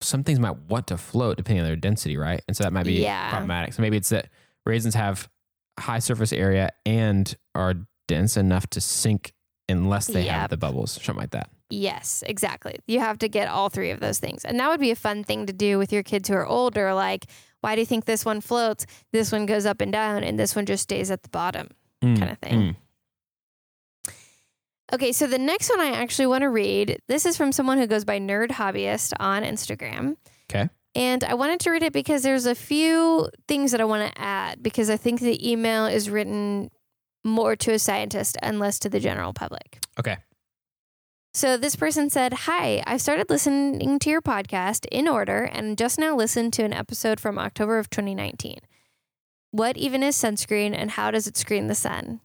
some 0.00 0.24
things 0.24 0.40
might 0.40 0.56
want 0.56 0.86
to 0.86 0.96
float 0.96 1.36
depending 1.36 1.60
on 1.60 1.66
their 1.66 1.76
density, 1.76 2.16
right? 2.16 2.40
And 2.48 2.56
so 2.56 2.64
that 2.64 2.72
might 2.72 2.86
be 2.86 3.02
Yeah. 3.02 3.28
problematic. 3.28 3.74
So 3.74 3.82
maybe 3.82 3.98
it's 3.98 4.08
that 4.08 4.30
raisins 4.64 4.94
have 4.94 5.28
high 5.78 5.98
surface 5.98 6.32
area 6.32 6.70
and 6.86 7.36
are 7.54 7.74
dense 8.08 8.36
enough 8.36 8.66
to 8.70 8.80
sink 8.80 9.32
unless 9.68 10.06
they 10.08 10.24
have 10.24 10.50
the 10.50 10.56
bubbles, 10.56 10.92
something 10.92 11.16
like 11.20 11.30
that. 11.30 11.50
Yes, 11.70 12.24
exactly. 12.26 12.78
You 12.86 12.98
have 13.00 13.18
to 13.18 13.28
get 13.28 13.46
all 13.48 13.68
three 13.68 13.90
of 13.90 14.00
those 14.00 14.18
things. 14.18 14.44
And 14.44 14.58
that 14.58 14.68
would 14.70 14.80
be 14.80 14.90
a 14.90 14.96
fun 14.96 15.22
thing 15.22 15.44
to 15.46 15.52
do 15.52 15.78
with 15.78 15.92
your 15.92 16.02
kids 16.02 16.28
who 16.28 16.34
are 16.34 16.46
older. 16.46 16.94
Like, 16.94 17.26
why 17.60 17.74
do 17.74 17.82
you 17.82 17.86
think 17.86 18.06
this 18.06 18.24
one 18.24 18.40
floats? 18.40 18.86
This 19.12 19.30
one 19.30 19.44
goes 19.46 19.66
up 19.66 19.80
and 19.82 19.92
down, 19.92 20.24
and 20.24 20.38
this 20.38 20.56
one 20.56 20.64
just 20.66 20.84
stays 20.84 21.10
at 21.10 21.22
the 21.22 21.28
bottom. 21.28 21.68
Mm, 22.02 22.16
Kinda 22.18 22.36
thing. 22.40 22.54
mm. 22.60 22.76
Okay, 24.92 25.12
so 25.12 25.26
the 25.26 25.38
next 25.38 25.68
one 25.68 25.80
I 25.80 25.90
actually 25.90 26.26
want 26.28 26.42
to 26.42 26.48
read. 26.48 26.98
This 27.08 27.26
is 27.26 27.36
from 27.36 27.52
someone 27.52 27.76
who 27.76 27.86
goes 27.86 28.06
by 28.06 28.18
Nerd 28.18 28.48
Hobbyist 28.52 29.12
on 29.20 29.42
Instagram. 29.42 30.16
Okay. 30.50 30.70
And 30.94 31.22
I 31.24 31.34
wanted 31.34 31.60
to 31.60 31.70
read 31.70 31.82
it 31.82 31.92
because 31.92 32.22
there's 32.22 32.46
a 32.46 32.54
few 32.54 33.28
things 33.46 33.72
that 33.72 33.82
I 33.82 33.84
want 33.84 34.10
to 34.10 34.18
add 34.20 34.62
because 34.62 34.88
I 34.88 34.96
think 34.96 35.20
the 35.20 35.50
email 35.50 35.84
is 35.84 36.08
written 36.08 36.70
more 37.24 37.56
to 37.56 37.72
a 37.72 37.78
scientist 37.78 38.36
and 38.42 38.58
less 38.58 38.78
to 38.80 38.88
the 38.88 39.00
general 39.00 39.32
public. 39.32 39.80
Okay. 39.98 40.16
So 41.34 41.56
this 41.56 41.76
person 41.76 42.10
said, 42.10 42.32
Hi, 42.32 42.82
I've 42.86 43.00
started 43.00 43.30
listening 43.30 43.98
to 44.00 44.10
your 44.10 44.22
podcast 44.22 44.86
in 44.90 45.06
order 45.06 45.44
and 45.44 45.78
just 45.78 45.98
now 45.98 46.16
listened 46.16 46.52
to 46.54 46.64
an 46.64 46.72
episode 46.72 47.20
from 47.20 47.38
October 47.38 47.78
of 47.78 47.90
2019. 47.90 48.58
What 49.50 49.76
even 49.76 50.02
is 50.02 50.16
sunscreen 50.16 50.74
and 50.76 50.90
how 50.92 51.10
does 51.10 51.26
it 51.26 51.36
screen 51.36 51.68
the 51.68 51.74
sun? 51.74 52.20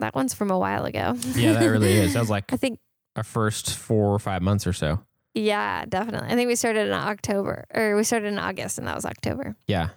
That 0.00 0.14
one's 0.14 0.34
from 0.34 0.50
a 0.50 0.58
while 0.58 0.84
ago. 0.84 1.16
Yeah, 1.34 1.54
that 1.54 1.66
really 1.66 1.92
is. 1.92 2.16
I 2.16 2.20
was 2.20 2.30
like, 2.36 2.52
I 2.52 2.56
think 2.56 2.78
our 3.16 3.22
first 3.22 3.74
four 3.74 4.14
or 4.14 4.18
five 4.18 4.42
months 4.42 4.66
or 4.66 4.72
so. 4.72 5.00
Yeah, 5.34 5.84
definitely. 5.86 6.28
I 6.28 6.36
think 6.36 6.48
we 6.48 6.54
started 6.54 6.86
in 6.86 6.92
October 6.92 7.64
or 7.74 7.96
we 7.96 8.04
started 8.04 8.28
in 8.28 8.38
August 8.38 8.78
and 8.78 8.86
that 8.86 8.94
was 8.94 9.04
October. 9.04 9.56
Yeah. 9.66 9.90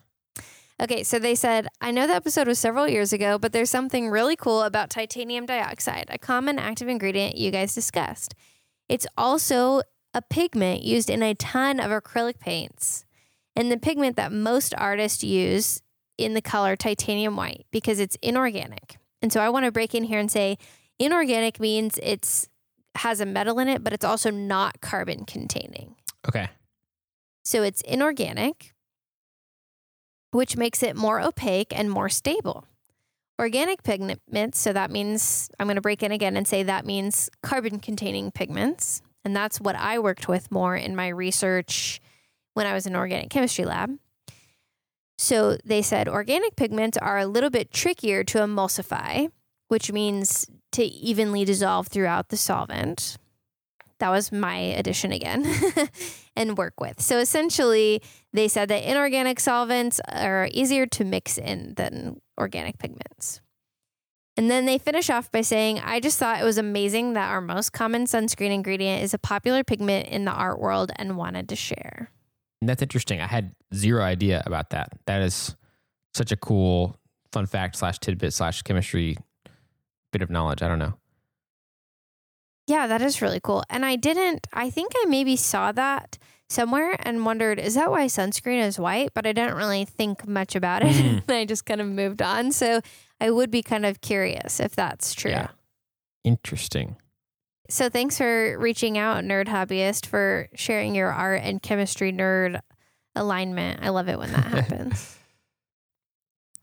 Okay, 0.82 1.04
so 1.04 1.18
they 1.18 1.34
said, 1.34 1.68
I 1.82 1.90
know 1.90 2.06
the 2.06 2.14
episode 2.14 2.48
was 2.48 2.60
several 2.60 2.88
years 2.88 3.12
ago, 3.12 3.40
but 3.40 3.52
there's 3.52 3.70
something 3.70 4.10
really 4.10 4.36
cool 4.36 4.62
about 4.62 4.92
titanium 4.92 5.48
dioxide, 5.48 6.06
a 6.10 6.20
common 6.20 6.60
active 6.60 6.88
ingredient 6.88 7.36
you 7.36 7.50
guys 7.50 7.74
discussed. 7.74 8.36
It's 8.88 9.08
also 9.18 9.82
a 10.14 10.22
pigment 10.22 10.84
used 10.84 11.10
in 11.10 11.24
a 11.24 11.34
ton 11.34 11.80
of 11.80 11.90
acrylic 11.92 12.40
paints 12.40 13.06
and 13.56 13.72
the 13.72 13.78
pigment 13.78 14.18
that 14.18 14.32
most 14.32 14.76
artists 14.78 15.24
use 15.24 15.82
in 16.18 16.36
the 16.36 16.42
color 16.42 16.76
titanium 16.76 17.36
white 17.36 17.66
because 17.72 18.00
it's 18.00 18.18
inorganic. 18.22 18.98
And 19.22 19.34
so 19.34 19.42
I 19.42 19.50
want 19.50 19.66
to 19.66 19.72
break 19.72 19.96
in 19.96 20.04
here 20.04 20.20
and 20.20 20.32
say 20.32 20.58
inorganic 21.00 21.60
means 21.60 22.00
it's 22.04 22.50
has 22.96 23.20
a 23.20 23.26
metal 23.26 23.60
in 23.60 23.68
it, 23.68 23.84
but 23.84 23.94
it's 23.94 24.06
also 24.06 24.32
not 24.32 24.82
carbon 24.82 25.26
containing. 25.26 25.96
Okay. 26.28 26.50
So 27.44 27.64
it's 27.64 27.82
inorganic, 27.82 28.74
which 30.32 30.58
makes 30.58 30.84
it 30.84 30.96
more 30.96 31.22
opaque 31.22 31.78
and 31.78 31.90
more 31.90 32.10
stable. 32.10 32.66
Organic 33.40 33.84
pigments, 33.84 34.60
so 34.60 34.74
that 34.74 34.90
means 34.90 35.50
I'm 35.60 35.68
going 35.68 35.76
to 35.76 35.82
break 35.82 36.02
in 36.02 36.12
again 36.12 36.36
and 36.36 36.48
say 36.48 36.64
that 36.64 36.86
means 36.86 37.30
carbon 37.44 37.80
containing 37.80 38.32
pigments. 38.32 39.02
And 39.24 39.36
that's 39.36 39.62
what 39.62 39.76
I 39.76 40.00
worked 40.00 40.28
with 40.28 40.52
more 40.52 40.76
in 40.76 40.96
my 40.96 41.10
research 41.10 42.02
when 42.54 42.66
I 42.66 42.74
was 42.74 42.88
in 42.88 42.96
organic 42.96 43.30
chemistry 43.30 43.66
lab. 43.66 43.92
So 45.18 45.58
they 45.66 45.82
said 45.82 46.08
organic 46.08 46.56
pigments 46.56 46.98
are 46.98 47.18
a 47.18 47.28
little 47.28 47.50
bit 47.50 47.72
trickier 47.72 48.24
to 48.26 48.40
emulsify, 48.40 49.30
which 49.68 49.92
means 49.92 50.48
to 50.72 50.84
evenly 50.84 51.44
dissolve 51.44 51.88
throughout 51.88 52.30
the 52.30 52.38
solvent. 52.38 53.18
That 54.00 54.10
was 54.10 54.32
my 54.32 54.58
addition 54.58 55.12
again 55.12 55.46
and 56.36 56.58
work 56.58 56.80
with. 56.80 57.02
So 57.02 57.18
essentially, 57.18 58.02
they 58.34 58.48
said 58.48 58.70
that 58.70 58.90
inorganic 58.90 59.40
solvents 59.40 60.00
are 60.08 60.48
easier 60.52 60.86
to 60.88 61.04
mix 61.04 61.38
in 61.38 61.74
than 61.76 62.22
organic 62.38 62.78
pigments. 62.78 63.42
And 64.38 64.52
then 64.52 64.68
they 64.68 64.78
finish 64.78 65.10
off 65.10 65.32
by 65.32 65.42
saying, 65.42 65.80
I 65.80 66.00
just 66.00 66.20
thought 66.20 66.40
it 66.40 66.44
was 66.44 66.60
amazing 66.60 67.14
that 67.14 67.32
our 67.32 67.42
most 67.42 67.74
common 67.74 68.06
sunscreen 68.06 68.52
ingredient 68.52 69.02
is 69.02 69.16
a 69.16 69.18
popular 69.18 69.64
pigment 69.64 70.10
in 70.10 70.26
the 70.26 70.32
art 70.32 70.60
world 70.60 70.92
and 70.98 71.18
wanted 71.18 71.50
to 71.50 71.56
share. 71.56 72.12
And 72.62 72.70
That's 72.70 72.84
interesting. 72.84 73.20
I 73.20 73.26
had 73.26 73.56
zero 73.74 74.04
idea 74.04 74.44
about 74.46 74.70
that. 74.70 74.92
That 75.08 75.24
is 75.24 75.56
such 76.14 76.32
a 76.32 76.38
cool 76.38 77.00
fun 77.32 77.48
fact 77.48 77.78
slash 77.78 77.98
tidbit 77.98 78.32
slash 78.32 78.62
chemistry 78.62 79.18
bit 80.12 80.22
of 80.22 80.30
knowledge. 80.30 80.62
I 80.62 80.68
don't 80.68 80.80
know. 80.80 80.94
Yeah, 82.68 82.88
that 82.88 83.02
is 83.02 83.22
really 83.22 83.40
cool. 83.42 83.64
And 83.70 83.86
I 83.86 83.96
didn't, 83.96 84.46
I 84.54 84.70
think 84.70 84.92
I 84.96 85.06
maybe 85.08 85.36
saw 85.38 85.72
that 85.72 86.18
somewhere 86.50 86.96
and 87.00 87.26
wondered, 87.26 87.60
is 87.60 87.76
that 87.76 87.90
why 87.92 88.06
sunscreen 88.08 88.62
is 88.62 88.78
white? 88.78 89.12
But 89.14 89.26
I 89.26 89.32
didn't 89.32 89.56
really 89.56 89.86
think 89.86 90.28
much 90.28 90.56
about 90.56 90.84
it. 90.84 90.96
Mhm. 90.96 91.24
and 91.28 91.32
I 91.38 91.46
just 91.46 91.66
kind 91.66 91.80
of 91.82 91.88
moved 91.88 92.22
on. 92.22 92.52
So 92.52 92.82
I 93.22 93.32
would 93.32 93.52
be 93.52 93.64
kind 93.64 93.86
of 93.86 94.02
curious 94.02 94.60
if 94.60 94.76
that's 94.76 95.14
true. 95.14 95.32
Yeah. 95.32 95.48
Interesting. 96.24 96.98
So 97.70 97.90
thanks 97.90 98.18
for 98.18 98.58
reaching 98.60 98.98
out, 98.98 99.24
Nerd 99.24 99.48
Hobbyist, 99.48 100.06
for 100.06 100.48
sharing 100.56 100.94
your 100.96 101.12
art 101.12 101.42
and 101.44 101.62
chemistry 101.62 102.12
nerd 102.14 102.60
alignment. 103.16 103.82
I 103.82 103.90
love 103.90 104.08
it 104.10 104.18
when 104.20 104.32
that 104.32 104.46
happens. 104.46 105.18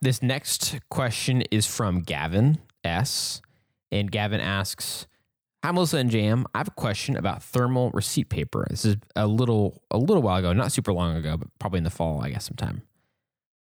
This 0.01 0.23
next 0.23 0.79
question 0.91 1.43
is 1.51 1.67
from 1.67 2.01
Gavin 2.01 2.59
S. 2.85 3.41
And 3.91 4.11
Gavin 4.11 4.41
asks, 4.41 5.07
Hi 5.65 5.71
Melissa 5.71 5.97
and 5.97 6.11
Jam. 6.11 6.45
I 6.55 6.59
have 6.59 6.69
a 6.69 6.73
question 6.73 7.17
about 7.17 7.43
thermal 7.43 7.91
receipt 7.93 8.29
paper. 8.29 8.67
This 8.69 8.85
is 8.85 8.97
a 9.17 9.27
little 9.27 9.83
a 9.91 9.97
little 9.97 10.23
while 10.23 10.37
ago, 10.37 10.53
not 10.53 10.73
super 10.73 10.93
long 10.93 11.17
ago, 11.17 11.39
but 11.39 11.49
probably 11.59 11.79
in 11.79 11.85
the 11.85 11.91
fall, 11.91 12.21
I 12.21 12.29
guess 12.29 12.45
sometime. 12.45 12.83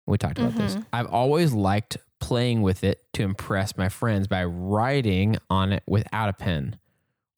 We 0.07 0.19
talked 0.19 0.39
about 0.39 0.55
this. 0.55 0.77
Mhm. 0.77 0.85
I've 0.93 1.07
always 1.07 1.55
liked 1.55 1.97
playing 2.21 2.61
with 2.61 2.85
it 2.85 3.11
to 3.15 3.23
impress 3.23 3.79
my 3.79 3.89
friends 3.89 4.27
by 4.27 4.45
writing 4.45 5.39
on 5.49 5.73
it 5.73 5.83
without 5.87 6.29
a 6.29 6.35
pen 6.35 6.77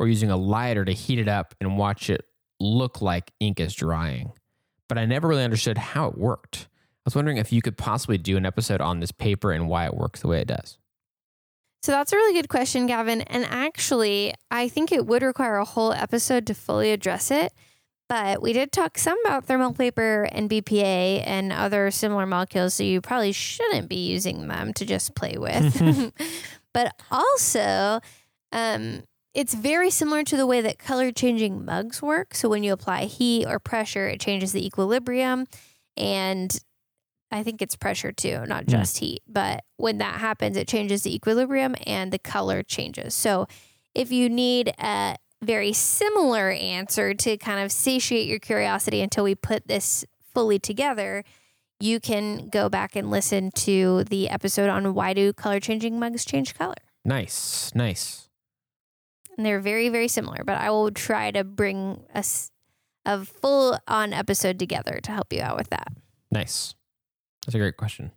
or 0.00 0.08
using 0.08 0.32
a 0.32 0.36
lighter 0.36 0.84
to 0.84 0.92
heat 0.92 1.20
it 1.20 1.28
up 1.28 1.54
and 1.60 1.78
watch 1.78 2.10
it 2.10 2.24
look 2.58 3.00
like 3.00 3.30
ink 3.38 3.60
is 3.60 3.72
drying. 3.72 4.32
But 4.88 4.98
I 4.98 5.06
never 5.06 5.28
really 5.28 5.44
understood 5.44 5.78
how 5.78 6.08
it 6.08 6.18
worked. 6.18 6.66
I 6.72 7.02
was 7.04 7.14
wondering 7.14 7.36
if 7.36 7.52
you 7.52 7.62
could 7.62 7.76
possibly 7.78 8.18
do 8.18 8.36
an 8.36 8.44
episode 8.44 8.80
on 8.80 8.98
this 8.98 9.12
paper 9.12 9.52
and 9.52 9.68
why 9.68 9.86
it 9.86 9.94
works 9.94 10.22
the 10.22 10.26
way 10.26 10.40
it 10.40 10.48
does. 10.48 10.76
So 11.82 11.92
that's 11.92 12.12
a 12.12 12.16
really 12.16 12.34
good 12.34 12.48
question, 12.48 12.86
Gavin. 12.86 13.22
And 13.22 13.44
actually, 13.44 14.34
I 14.50 14.68
think 14.68 14.92
it 14.92 15.06
would 15.06 15.22
require 15.22 15.56
a 15.56 15.64
whole 15.64 15.92
episode 15.92 16.46
to 16.48 16.54
fully 16.54 16.92
address 16.92 17.30
it. 17.30 17.52
But 18.08 18.42
we 18.42 18.52
did 18.52 18.72
talk 18.72 18.98
some 18.98 19.18
about 19.24 19.44
thermal 19.44 19.72
paper 19.72 20.28
and 20.32 20.50
BPA 20.50 21.22
and 21.24 21.52
other 21.52 21.90
similar 21.90 22.26
molecules. 22.26 22.74
So 22.74 22.82
you 22.82 23.00
probably 23.00 23.32
shouldn't 23.32 23.88
be 23.88 24.08
using 24.10 24.48
them 24.48 24.72
to 24.74 24.84
just 24.84 25.14
play 25.14 25.36
with. 25.38 26.12
but 26.74 26.92
also, 27.10 28.00
um, 28.52 29.04
it's 29.32 29.54
very 29.54 29.90
similar 29.90 30.24
to 30.24 30.36
the 30.36 30.46
way 30.46 30.60
that 30.60 30.78
color 30.78 31.12
changing 31.12 31.64
mugs 31.64 32.02
work. 32.02 32.34
So 32.34 32.48
when 32.48 32.64
you 32.64 32.72
apply 32.72 33.04
heat 33.04 33.46
or 33.46 33.60
pressure, 33.60 34.08
it 34.08 34.20
changes 34.20 34.52
the 34.52 34.66
equilibrium. 34.66 35.46
And 35.96 36.58
I 37.30 37.42
think 37.42 37.62
it's 37.62 37.76
pressure 37.76 38.12
too, 38.12 38.44
not 38.46 38.66
just 38.66 38.98
heat. 38.98 39.22
But 39.28 39.64
when 39.76 39.98
that 39.98 40.20
happens, 40.20 40.56
it 40.56 40.66
changes 40.66 41.02
the 41.02 41.14
equilibrium 41.14 41.76
and 41.86 42.12
the 42.12 42.18
color 42.18 42.62
changes. 42.62 43.14
So 43.14 43.46
if 43.94 44.10
you 44.10 44.28
need 44.28 44.72
a 44.78 45.16
very 45.42 45.72
similar 45.72 46.50
answer 46.50 47.14
to 47.14 47.36
kind 47.36 47.60
of 47.64 47.72
satiate 47.72 48.28
your 48.28 48.38
curiosity 48.38 49.00
until 49.00 49.24
we 49.24 49.34
put 49.34 49.68
this 49.68 50.04
fully 50.34 50.58
together, 50.58 51.24
you 51.78 51.98
can 51.98 52.48
go 52.48 52.68
back 52.68 52.94
and 52.94 53.10
listen 53.10 53.50
to 53.52 54.04
the 54.04 54.28
episode 54.28 54.68
on 54.68 54.92
why 54.94 55.14
do 55.14 55.32
color 55.32 55.60
changing 55.60 55.98
mugs 55.98 56.24
change 56.24 56.54
color. 56.54 56.74
Nice, 57.04 57.74
nice. 57.74 58.28
And 59.36 59.46
they're 59.46 59.60
very, 59.60 59.88
very 59.88 60.08
similar, 60.08 60.44
but 60.44 60.58
I 60.58 60.70
will 60.70 60.90
try 60.90 61.30
to 61.30 61.44
bring 61.44 62.02
us 62.14 62.50
a 63.06 63.24
full 63.24 63.78
on 63.88 64.12
episode 64.12 64.58
together 64.58 65.00
to 65.02 65.12
help 65.12 65.32
you 65.32 65.40
out 65.40 65.56
with 65.56 65.70
that. 65.70 65.88
Nice. 66.30 66.74
That's 67.46 67.54
a 67.54 67.58
great 67.58 67.76
question. 67.76 68.12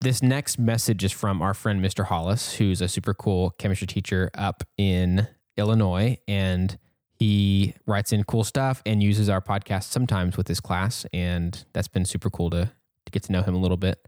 This 0.00 0.22
next 0.22 0.58
message 0.58 1.02
is 1.02 1.12
from 1.12 1.40
our 1.40 1.54
friend 1.54 1.82
Mr. 1.82 2.04
Hollis, 2.04 2.56
who's 2.56 2.82
a 2.82 2.88
super 2.88 3.14
cool 3.14 3.50
chemistry 3.58 3.86
teacher 3.86 4.30
up 4.34 4.62
in 4.76 5.28
Illinois. 5.56 6.18
And 6.28 6.78
he 7.14 7.74
writes 7.86 8.12
in 8.12 8.24
cool 8.24 8.44
stuff 8.44 8.82
and 8.84 9.02
uses 9.02 9.28
our 9.28 9.40
podcast 9.40 9.84
sometimes 9.84 10.36
with 10.36 10.48
his 10.48 10.60
class. 10.60 11.06
And 11.12 11.64
that's 11.72 11.88
been 11.88 12.04
super 12.04 12.28
cool 12.28 12.50
to, 12.50 12.66
to 13.06 13.12
get 13.12 13.22
to 13.24 13.32
know 13.32 13.42
him 13.42 13.54
a 13.54 13.58
little 13.58 13.76
bit. 13.76 14.06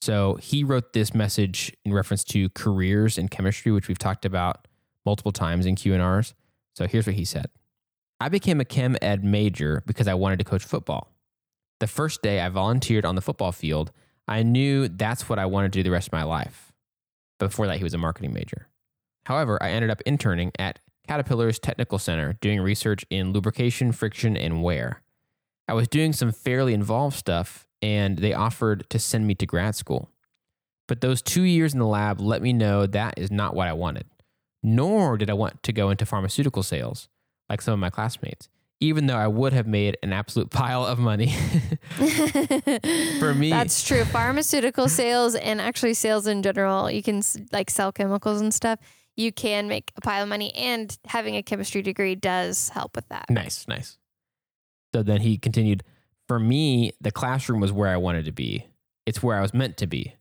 So 0.00 0.36
he 0.36 0.64
wrote 0.64 0.92
this 0.92 1.14
message 1.14 1.72
in 1.84 1.92
reference 1.92 2.24
to 2.24 2.48
careers 2.50 3.18
in 3.18 3.28
chemistry, 3.28 3.72
which 3.72 3.88
we've 3.88 3.98
talked 3.98 4.24
about 4.24 4.66
multiple 5.04 5.32
times 5.32 5.66
in 5.66 5.76
Q&Rs. 5.76 6.34
So 6.74 6.86
here's 6.86 7.06
what 7.06 7.14
he 7.14 7.24
said. 7.24 7.46
I 8.20 8.28
became 8.28 8.60
a 8.60 8.64
chem 8.64 8.96
ed 9.00 9.24
major 9.24 9.82
because 9.86 10.08
I 10.08 10.14
wanted 10.14 10.38
to 10.38 10.44
coach 10.44 10.64
football. 10.64 11.15
The 11.80 11.86
first 11.86 12.22
day 12.22 12.40
I 12.40 12.48
volunteered 12.48 13.04
on 13.04 13.14
the 13.14 13.20
football 13.20 13.52
field, 13.52 13.92
I 14.26 14.42
knew 14.42 14.88
that's 14.88 15.28
what 15.28 15.38
I 15.38 15.46
wanted 15.46 15.72
to 15.72 15.78
do 15.78 15.82
the 15.82 15.90
rest 15.90 16.08
of 16.08 16.12
my 16.12 16.22
life. 16.24 16.72
Before 17.38 17.66
that, 17.66 17.78
he 17.78 17.84
was 17.84 17.94
a 17.94 17.98
marketing 17.98 18.32
major. 18.32 18.68
However, 19.26 19.62
I 19.62 19.70
ended 19.70 19.90
up 19.90 20.00
interning 20.06 20.52
at 20.58 20.78
Caterpillar's 21.06 21.58
Technical 21.58 21.98
Center 21.98 22.34
doing 22.40 22.60
research 22.60 23.04
in 23.10 23.32
lubrication, 23.32 23.92
friction, 23.92 24.36
and 24.36 24.62
wear. 24.62 25.02
I 25.68 25.74
was 25.74 25.88
doing 25.88 26.12
some 26.12 26.32
fairly 26.32 26.72
involved 26.72 27.16
stuff, 27.16 27.66
and 27.82 28.18
they 28.18 28.32
offered 28.32 28.88
to 28.90 28.98
send 28.98 29.26
me 29.26 29.34
to 29.34 29.46
grad 29.46 29.74
school. 29.74 30.10
But 30.88 31.00
those 31.00 31.20
two 31.20 31.42
years 31.42 31.72
in 31.72 31.80
the 31.80 31.86
lab 31.86 32.20
let 32.20 32.40
me 32.40 32.52
know 32.52 32.86
that 32.86 33.14
is 33.16 33.30
not 33.30 33.54
what 33.54 33.68
I 33.68 33.72
wanted. 33.72 34.06
Nor 34.62 35.18
did 35.18 35.28
I 35.28 35.34
want 35.34 35.62
to 35.64 35.72
go 35.72 35.90
into 35.90 36.06
pharmaceutical 36.06 36.62
sales 36.62 37.08
like 37.48 37.60
some 37.60 37.74
of 37.74 37.80
my 37.80 37.90
classmates, 37.90 38.48
even 38.80 39.06
though 39.06 39.16
I 39.16 39.26
would 39.26 39.52
have 39.52 39.66
made 39.66 39.96
an 40.02 40.12
absolute 40.12 40.50
pile 40.50 40.84
of 40.84 40.98
money. 40.98 41.28
For 43.18 43.34
me- 43.34 43.50
that's 43.50 43.82
true. 43.86 44.04
Pharmaceutical 44.12 44.88
sales 44.88 45.34
and 45.34 45.60
actually 45.60 45.94
sales 45.94 46.26
in 46.26 46.42
general, 46.42 46.90
you 46.90 47.02
can 47.02 47.22
like 47.52 47.70
sell 47.70 47.92
chemicals 47.92 48.40
and 48.40 48.52
stuff. 48.52 48.78
You 49.16 49.32
can 49.32 49.66
make 49.66 49.92
a 49.96 50.02
pile 50.02 50.24
of 50.24 50.28
money, 50.28 50.54
and 50.54 50.94
having 51.06 51.36
a 51.36 51.42
chemistry 51.42 51.80
degree 51.80 52.14
does 52.14 52.68
help 52.68 52.94
with 52.94 53.08
that. 53.08 53.30
nice, 53.30 53.66
nice. 53.66 53.96
So 54.94 55.02
then 55.02 55.22
he 55.22 55.38
continued 55.38 55.82
For 56.28 56.38
me, 56.38 56.92
the 57.00 57.10
classroom 57.10 57.60
was 57.60 57.72
where 57.72 57.88
I 57.88 57.96
wanted 57.96 58.26
to 58.26 58.32
be, 58.32 58.66
it's 59.06 59.22
where 59.22 59.38
I 59.38 59.40
was 59.40 59.54
meant 59.54 59.78
to 59.78 59.86
be. 59.86 60.16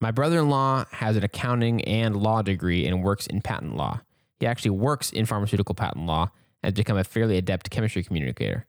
My 0.00 0.10
brother 0.10 0.40
in 0.40 0.48
law 0.48 0.84
has 0.90 1.16
an 1.16 1.22
accounting 1.22 1.84
and 1.84 2.16
law 2.16 2.42
degree 2.42 2.84
and 2.86 3.04
works 3.04 3.28
in 3.28 3.40
patent 3.42 3.76
law. 3.76 4.00
He 4.40 4.46
actually 4.46 4.72
works 4.72 5.12
in 5.12 5.26
pharmaceutical 5.26 5.76
patent 5.76 6.06
law 6.06 6.30
and 6.62 6.74
become 6.74 6.96
a 6.96 7.04
fairly 7.04 7.36
adept 7.36 7.70
chemistry 7.70 8.02
communicator. 8.02 8.66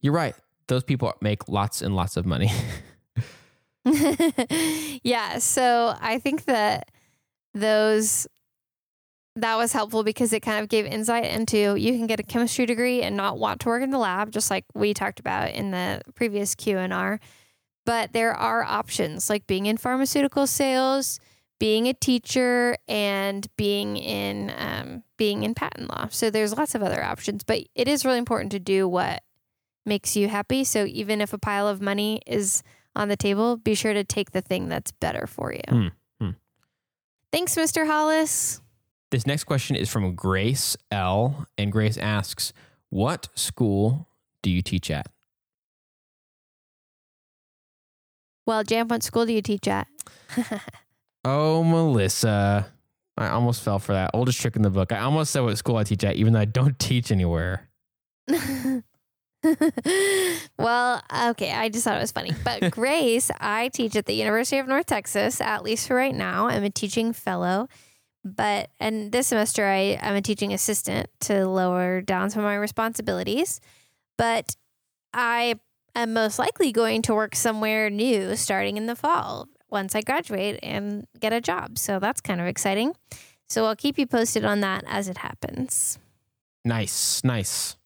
You're 0.00 0.12
right. 0.12 0.34
Those 0.66 0.84
people 0.84 1.12
make 1.20 1.48
lots 1.48 1.82
and 1.82 1.94
lots 1.94 2.16
of 2.16 2.24
money. 2.24 2.50
yeah. 5.02 5.38
So 5.38 5.94
I 6.00 6.18
think 6.18 6.44
that 6.46 6.90
those 7.52 8.26
that 9.36 9.56
was 9.56 9.72
helpful 9.72 10.04
because 10.04 10.32
it 10.32 10.40
kind 10.40 10.62
of 10.62 10.68
gave 10.68 10.86
insight 10.86 11.24
into 11.24 11.74
you 11.76 11.92
can 11.92 12.06
get 12.06 12.20
a 12.20 12.22
chemistry 12.22 12.66
degree 12.66 13.02
and 13.02 13.16
not 13.16 13.38
want 13.38 13.60
to 13.60 13.68
work 13.68 13.82
in 13.82 13.90
the 13.90 13.98
lab, 13.98 14.30
just 14.30 14.50
like 14.50 14.64
we 14.74 14.94
talked 14.94 15.20
about 15.20 15.50
in 15.50 15.70
the 15.70 16.00
previous 16.14 16.54
Q 16.54 16.78
and 16.78 16.92
R. 16.92 17.20
But 17.84 18.12
there 18.12 18.32
are 18.32 18.62
options 18.62 19.28
like 19.28 19.46
being 19.46 19.66
in 19.66 19.76
pharmaceutical 19.76 20.46
sales, 20.46 21.20
being 21.64 21.88
a 21.88 21.94
teacher, 21.94 22.76
and 22.88 23.46
being 23.56 23.96
in 23.96 24.52
um, 24.58 25.02
being 25.16 25.44
in 25.44 25.54
patent 25.54 25.88
law. 25.88 26.06
So 26.10 26.28
there's 26.28 26.54
lots 26.54 26.74
of 26.74 26.82
other 26.82 27.02
options, 27.02 27.42
but 27.42 27.60
it 27.74 27.88
is 27.88 28.04
really 28.04 28.18
important 28.18 28.52
to 28.52 28.58
do 28.58 28.86
what 28.86 29.22
makes 29.86 30.14
you 30.14 30.28
happy. 30.28 30.64
So 30.64 30.84
even 30.84 31.22
if 31.22 31.32
a 31.32 31.38
pile 31.38 31.66
of 31.66 31.80
money 31.80 32.20
is 32.26 32.62
on 32.94 33.08
the 33.08 33.16
table, 33.16 33.56
be 33.56 33.74
sure 33.74 33.94
to 33.94 34.04
take 34.04 34.32
the 34.32 34.42
thing 34.42 34.68
that's 34.68 34.92
better 34.92 35.26
for 35.26 35.54
you. 35.54 35.62
Hmm, 35.66 35.86
hmm. 36.20 36.30
Thanks, 37.32 37.54
Mr. 37.54 37.86
Hollis. 37.86 38.60
This 39.10 39.26
next 39.26 39.44
question 39.44 39.74
is 39.74 39.88
from 39.88 40.14
Grace 40.14 40.76
L. 40.90 41.46
And 41.56 41.72
Grace 41.72 41.96
asks, 41.96 42.52
What 42.90 43.28
school 43.34 44.06
do 44.42 44.50
you 44.50 44.60
teach 44.60 44.90
at? 44.90 45.06
Well, 48.44 48.64
Jam, 48.64 48.86
what 48.88 49.02
school 49.02 49.24
do 49.24 49.32
you 49.32 49.40
teach 49.40 49.66
at? 49.66 49.88
Oh, 51.24 51.64
Melissa. 51.64 52.70
I 53.16 53.28
almost 53.28 53.62
fell 53.62 53.78
for 53.78 53.92
that. 53.92 54.10
Oldest 54.12 54.40
trick 54.40 54.56
in 54.56 54.62
the 54.62 54.70
book. 54.70 54.92
I 54.92 55.00
almost 55.00 55.30
said 55.30 55.40
what 55.40 55.56
school 55.56 55.76
I 55.76 55.84
teach 55.84 56.04
at, 56.04 56.16
even 56.16 56.32
though 56.32 56.40
I 56.40 56.44
don't 56.44 56.78
teach 56.78 57.10
anywhere. 57.10 57.68
well, 60.58 61.02
okay, 61.28 61.52
I 61.52 61.68
just 61.68 61.84
thought 61.84 61.96
it 61.96 62.00
was 62.00 62.12
funny. 62.12 62.32
But 62.44 62.70
Grace, 62.72 63.30
I 63.40 63.68
teach 63.68 63.94
at 63.96 64.06
the 64.06 64.14
University 64.14 64.58
of 64.58 64.66
North 64.66 64.86
Texas, 64.86 65.40
at 65.40 65.62
least 65.62 65.86
for 65.86 65.94
right 65.96 66.14
now. 66.14 66.48
I'm 66.48 66.64
a 66.64 66.70
teaching 66.70 67.12
fellow. 67.12 67.68
But 68.24 68.70
and 68.80 69.12
this 69.12 69.26
semester 69.26 69.66
I, 69.66 69.98
I'm 70.02 70.14
a 70.16 70.22
teaching 70.22 70.54
assistant 70.54 71.10
to 71.20 71.46
lower 71.46 72.00
down 72.00 72.30
some 72.30 72.40
of 72.40 72.46
my 72.46 72.56
responsibilities. 72.56 73.60
But 74.16 74.56
I 75.12 75.56
am 75.94 76.14
most 76.14 76.38
likely 76.38 76.72
going 76.72 77.02
to 77.02 77.14
work 77.14 77.34
somewhere 77.34 77.90
new 77.90 78.34
starting 78.34 78.78
in 78.78 78.86
the 78.86 78.96
fall 78.96 79.48
once 79.74 79.94
I 79.94 80.00
graduate 80.00 80.58
and 80.62 81.06
get 81.20 81.34
a 81.34 81.40
job. 81.40 81.76
So 81.76 81.98
that's 81.98 82.22
kind 82.22 82.40
of 82.40 82.46
exciting. 82.46 82.94
So 83.50 83.66
I'll 83.66 83.76
keep 83.76 83.98
you 83.98 84.06
posted 84.06 84.46
on 84.46 84.60
that 84.60 84.84
as 84.86 85.08
it 85.08 85.18
happens. 85.18 85.98
Nice, 86.64 87.22
nice. 87.22 87.76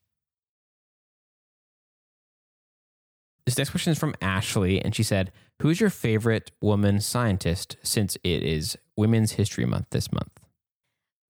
This 3.45 3.59
next 3.59 3.71
question 3.71 3.91
is 3.93 3.99
from 3.99 4.15
Ashley, 4.21 4.81
and 4.81 4.95
she 4.95 5.03
said, 5.03 5.33
Who's 5.63 5.81
your 5.81 5.91
favorite 5.91 6.53
woman 6.61 7.01
scientist 7.01 7.77
since 7.83 8.17
it 8.23 8.43
is 8.43 8.77
Women's 8.97 9.33
History 9.33 9.65
Month 9.65 9.87
this 9.91 10.13
month? 10.13 10.39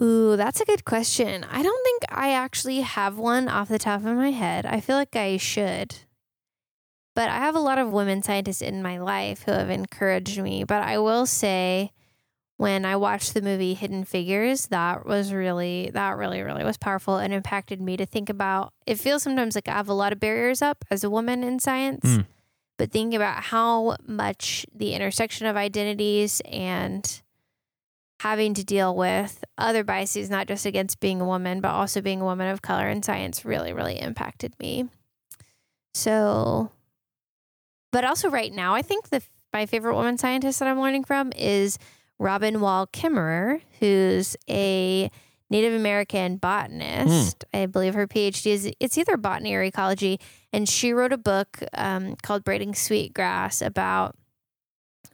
Ooh, 0.03 0.37
that's 0.37 0.61
a 0.61 0.65
good 0.65 0.85
question. 0.85 1.45
I 1.45 1.63
don't 1.63 1.85
think 1.85 2.03
I 2.11 2.33
actually 2.33 2.81
have 2.81 3.19
one 3.19 3.49
off 3.49 3.69
the 3.69 3.79
top 3.79 4.01
of 4.01 4.17
my 4.17 4.33
head. 4.33 4.67
I 4.67 4.81
feel 4.81 4.97
like 4.97 5.17
I 5.17 5.37
should. 5.37 5.95
But 7.19 7.31
I 7.31 7.39
have 7.39 7.57
a 7.57 7.59
lot 7.61 7.79
of 7.79 7.91
women 7.91 8.23
scientists 8.23 8.63
in 8.63 8.81
my 8.81 8.99
life 8.99 9.43
who 9.43 9.51
have 9.51 9.71
encouraged 9.71 10.41
me. 10.41 10.63
But 10.63 10.85
I 10.85 10.99
will 10.99 11.27
say, 11.27 11.91
when 12.59 12.85
I 12.85 12.95
watched 12.95 13.35
the 13.35 13.43
movie 13.43 13.75
Hidden 13.75 14.05
Figures, 14.05 14.69
that 14.69 15.05
was 15.05 15.33
really, 15.33 15.91
that 15.95 16.17
really, 16.17 16.43
really 16.43 16.63
was 16.63 16.77
powerful 16.77 17.17
and 17.17 17.35
impacted 17.35 17.81
me 17.81 17.97
to 17.97 18.07
think 18.07 18.31
about. 18.31 18.73
It 18.87 19.01
feels 19.01 19.25
sometimes 19.25 19.57
like 19.57 19.67
I 19.67 19.73
have 19.73 19.89
a 19.89 19.95
lot 19.95 20.13
of 20.13 20.21
barriers 20.21 20.63
up 20.63 20.85
as 20.93 21.03
a 21.03 21.11
woman 21.11 21.43
in 21.43 21.59
science, 21.59 22.05
Mm. 22.05 22.27
but 22.77 22.93
thinking 22.93 23.17
about 23.17 23.43
how 23.43 23.97
much 24.07 24.65
the 24.73 24.93
intersection 24.93 25.49
of 25.49 25.57
identities 25.57 26.41
and 26.49 27.21
having 28.21 28.55
to 28.55 28.63
deal 28.63 28.95
with 28.95 29.43
other 29.59 29.83
biases, 29.83 30.31
not 30.31 30.47
just 30.47 30.67
against 30.67 31.01
being 31.01 31.21
a 31.21 31.27
woman, 31.27 31.61
but 31.61 31.71
also 31.71 32.01
being 32.01 32.21
a 32.21 32.25
woman 32.25 32.47
of 32.47 32.63
color 32.63 32.89
in 32.89 33.03
science, 33.03 33.45
really, 33.45 33.73
really 33.73 34.01
impacted 34.01 34.55
me. 34.61 34.89
So, 35.95 36.71
but 37.91 38.05
also 38.05 38.29
right 38.29 38.53
now, 38.53 38.75
I 38.75 38.83
think 38.83 39.09
the 39.11 39.23
my 39.53 39.67
favorite 39.67 39.95
woman 39.95 40.19
scientist 40.19 40.59
that 40.59 40.69
I'm 40.69 40.81
learning 40.81 41.05
from 41.05 41.33
is 41.35 41.79
Robin 42.19 42.61
Wall 42.61 42.87
Kimmerer, 42.87 43.63
who's 43.81 44.37
a 44.49 45.11
Native 45.51 45.73
American 45.73 46.37
botanist. 46.37 47.45
I 47.55 47.67
believe 47.67 47.95
her 47.95 48.07
PhD 48.07 48.47
is 48.51 48.71
it's 48.81 48.99
either 48.99 49.17
botany 49.17 49.55
or 49.55 49.63
ecology, 49.63 50.21
and 50.53 50.69
she 50.69 50.93
wrote 50.93 51.13
a 51.13 51.19
book 51.19 51.63
um, 51.75 52.17
called 52.23 52.45
"Braiding 52.45 52.75
Sweetgrass" 52.75 53.63
about. 53.63 54.17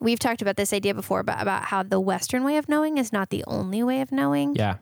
We've 0.00 0.18
talked 0.18 0.42
about 0.42 0.56
this 0.56 0.72
idea 0.72 0.92
before, 0.92 1.22
but 1.22 1.40
about 1.40 1.66
how 1.66 1.82
the 1.82 2.00
Western 2.00 2.44
way 2.44 2.56
of 2.56 2.68
knowing 2.68 2.98
is 2.98 3.12
not 3.12 3.30
the 3.30 3.44
only 3.46 3.82
way 3.82 4.00
of 4.00 4.10
knowing. 4.10 4.56
Yeah. 4.56 4.76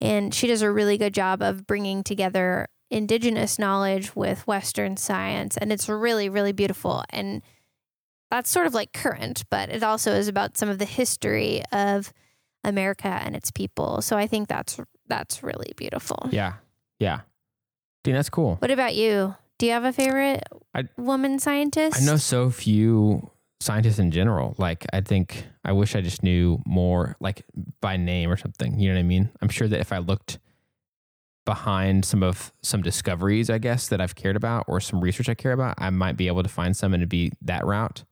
And 0.00 0.32
she 0.32 0.46
does 0.46 0.62
a 0.62 0.70
really 0.70 0.96
good 0.96 1.12
job 1.12 1.42
of 1.42 1.66
bringing 1.66 2.02
together 2.02 2.68
indigenous 2.90 3.58
knowledge 3.58 4.14
with 4.14 4.46
Western 4.46 4.96
science. 4.96 5.56
And 5.56 5.72
it's 5.72 5.88
really, 5.88 6.28
really 6.28 6.52
beautiful. 6.52 7.02
And 7.10 7.42
that's 8.30 8.50
sort 8.50 8.66
of 8.66 8.74
like 8.74 8.92
current, 8.92 9.44
but 9.50 9.70
it 9.70 9.82
also 9.82 10.12
is 10.12 10.28
about 10.28 10.56
some 10.56 10.68
of 10.68 10.78
the 10.78 10.84
history 10.84 11.62
of 11.72 12.12
America 12.64 13.08
and 13.08 13.36
its 13.36 13.50
people. 13.50 14.02
So 14.02 14.16
I 14.16 14.26
think 14.26 14.48
that's 14.48 14.78
that's 15.08 15.42
really 15.42 15.72
beautiful. 15.76 16.28
Yeah. 16.30 16.54
Yeah. 16.98 17.20
Dude, 18.02 18.16
that's 18.16 18.30
cool. 18.30 18.56
What 18.56 18.70
about 18.70 18.94
you? 18.94 19.34
Do 19.58 19.66
you 19.66 19.72
have 19.72 19.84
a 19.84 19.92
favorite 19.92 20.42
I- 20.74 20.88
woman 20.96 21.38
scientist? 21.38 22.00
I 22.00 22.04
know 22.04 22.16
so 22.16 22.50
few 22.50 23.30
scientists 23.60 23.98
in 23.98 24.10
general. 24.10 24.54
Like, 24.58 24.84
I 24.92 25.00
think 25.00 25.46
I 25.64 25.72
wish 25.72 25.96
I 25.96 26.00
just 26.00 26.22
knew 26.22 26.60
more, 26.66 27.16
like 27.20 27.42
by 27.80 27.96
name 27.96 28.30
or 28.30 28.36
something. 28.36 28.78
You 28.78 28.88
know 28.88 28.94
what 28.96 29.00
I 29.00 29.04
mean? 29.04 29.30
I'm 29.40 29.48
sure 29.48 29.66
that 29.68 29.80
if 29.80 29.92
I 29.92 29.98
looked 29.98 30.38
behind 31.46 32.04
some 32.04 32.22
of 32.22 32.52
some 32.62 32.82
discoveries, 32.82 33.48
I 33.48 33.56
guess 33.56 33.88
that 33.88 34.00
I've 34.02 34.14
cared 34.14 34.36
about 34.36 34.66
or 34.68 34.80
some 34.80 35.00
research 35.00 35.30
I 35.30 35.34
care 35.34 35.52
about, 35.52 35.76
I 35.78 35.88
might 35.88 36.18
be 36.18 36.26
able 36.26 36.42
to 36.42 36.48
find 36.50 36.76
some 36.76 36.92
and 36.92 37.00
it'd 37.00 37.08
be 37.08 37.32
that 37.42 37.64
route. 37.64 38.04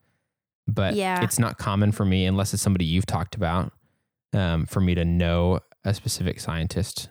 But 0.66 0.94
Yeah. 0.94 1.22
it's 1.22 1.38
not 1.38 1.58
common 1.58 1.92
for 1.92 2.06
me 2.06 2.24
unless 2.24 2.54
it's 2.54 2.62
somebody 2.62 2.86
you've 2.86 3.04
talked 3.04 3.34
about. 3.34 3.72
Um, 4.32 4.64
for 4.66 4.80
me 4.80 4.94
to 4.96 5.04
know 5.04 5.60
a 5.84 5.94
specific 5.94 6.40
scientist. 6.40 7.08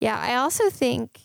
Yeah, 0.00 0.18
I 0.18 0.36
also 0.36 0.70
think 0.70 1.20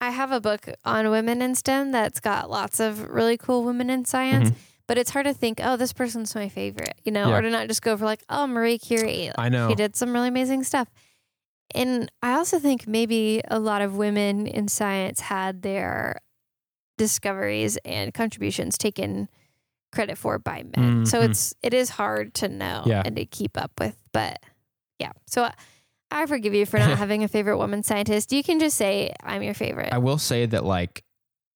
I 0.00 0.10
have 0.10 0.30
a 0.32 0.40
book 0.40 0.66
on 0.84 1.10
women 1.10 1.42
in 1.42 1.54
STEM 1.54 1.90
that's 1.92 2.20
got 2.20 2.48
lots 2.48 2.78
of 2.80 3.08
really 3.10 3.36
cool 3.36 3.64
women 3.64 3.90
in 3.90 4.04
science, 4.06 4.50
Mhm. 4.50 4.54
but 4.86 4.96
it's 4.96 5.10
hard 5.10 5.26
to 5.26 5.34
think, 5.34 5.60
oh, 5.62 5.76
this 5.76 5.92
person's 5.92 6.34
my 6.34 6.48
favorite, 6.48 6.94
you 7.04 7.12
know, 7.12 7.28
Yeah. 7.28 7.36
or 7.36 7.42
to 7.42 7.50
not 7.50 7.68
just 7.68 7.82
go 7.82 7.96
for 7.98 8.04
like, 8.06 8.22
oh, 8.30 8.46
Marie 8.46 8.78
Curie. 8.78 9.30
I 9.36 9.48
know. 9.50 9.68
She 9.68 9.74
did 9.74 9.94
some 9.96 10.12
really 10.12 10.28
amazing 10.28 10.62
stuff. 10.64 10.88
And 11.74 12.10
I 12.22 12.32
also 12.34 12.58
think 12.58 12.86
maybe 12.86 13.40
a 13.48 13.58
lot 13.58 13.82
of 13.82 13.96
women 13.96 14.46
in 14.46 14.68
science 14.68 15.20
had 15.20 15.62
their 15.62 16.20
discoveries 16.98 17.76
and 17.84 18.14
contributions 18.14 18.78
taken 18.78 19.28
credit 19.92 20.18
for 20.18 20.38
by 20.38 20.64
men. 20.76 21.06
So 21.06 21.20
Mhm. 21.20 21.30
it's 21.30 21.54
it 21.62 21.72
is 21.74 21.90
hard 21.90 22.34
to 22.34 22.48
know 22.48 22.82
Yeah. 22.86 23.02
and 23.04 23.16
to 23.16 23.24
keep 23.24 23.56
up 23.56 23.72
with, 23.78 23.96
but 24.12 24.38
yeah. 24.98 25.12
So 25.26 25.48
I 26.10 26.26
forgive 26.26 26.54
you 26.54 26.66
for 26.66 26.78
not 26.78 26.96
having 26.98 27.24
a 27.24 27.28
favorite 27.28 27.58
woman 27.58 27.82
scientist. 27.82 28.32
You 28.32 28.42
can 28.42 28.58
just 28.60 28.76
say 28.76 29.12
I'm 29.22 29.42
your 29.42 29.54
favorite. 29.54 29.92
I 29.92 29.98
will 29.98 30.18
say 30.18 30.46
that 30.46 30.64
like 30.64 31.04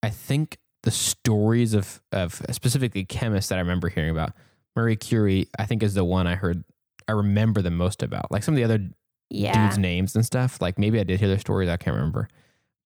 I 0.03 0.11
think 0.11 0.59
the 0.85 0.91
stories 0.93 1.75
of 1.75 2.01
of 2.13 2.41
specifically 2.53 3.05
chemists 3.05 3.49
that 3.51 3.57
I 3.59 3.61
remember 3.61 3.89
hearing 3.89 4.11
about 4.11 4.33
Marie 4.77 4.97
Curie, 4.97 5.49
I 5.59 5.67
think 5.67 5.83
is 5.83 5.95
the 5.95 6.05
one 6.05 6.27
I 6.27 6.35
heard 6.37 6.65
I 7.09 7.13
remember 7.13 7.63
the 7.63 7.71
most 7.71 8.03
about. 8.03 8.31
Like 8.31 8.43
some 8.45 8.55
of 8.55 8.57
the 8.57 8.65
other 8.65 8.89
yeah. 9.31 9.67
dudes' 9.67 9.79
names 9.79 10.15
and 10.17 10.25
stuff. 10.25 10.61
Like 10.61 10.79
maybe 10.79 10.99
I 11.01 11.05
did 11.05 11.19
hear 11.21 11.29
their 11.29 11.39
stories, 11.39 11.69
I 11.69 11.77
can't 11.77 11.95
remember. 11.97 12.29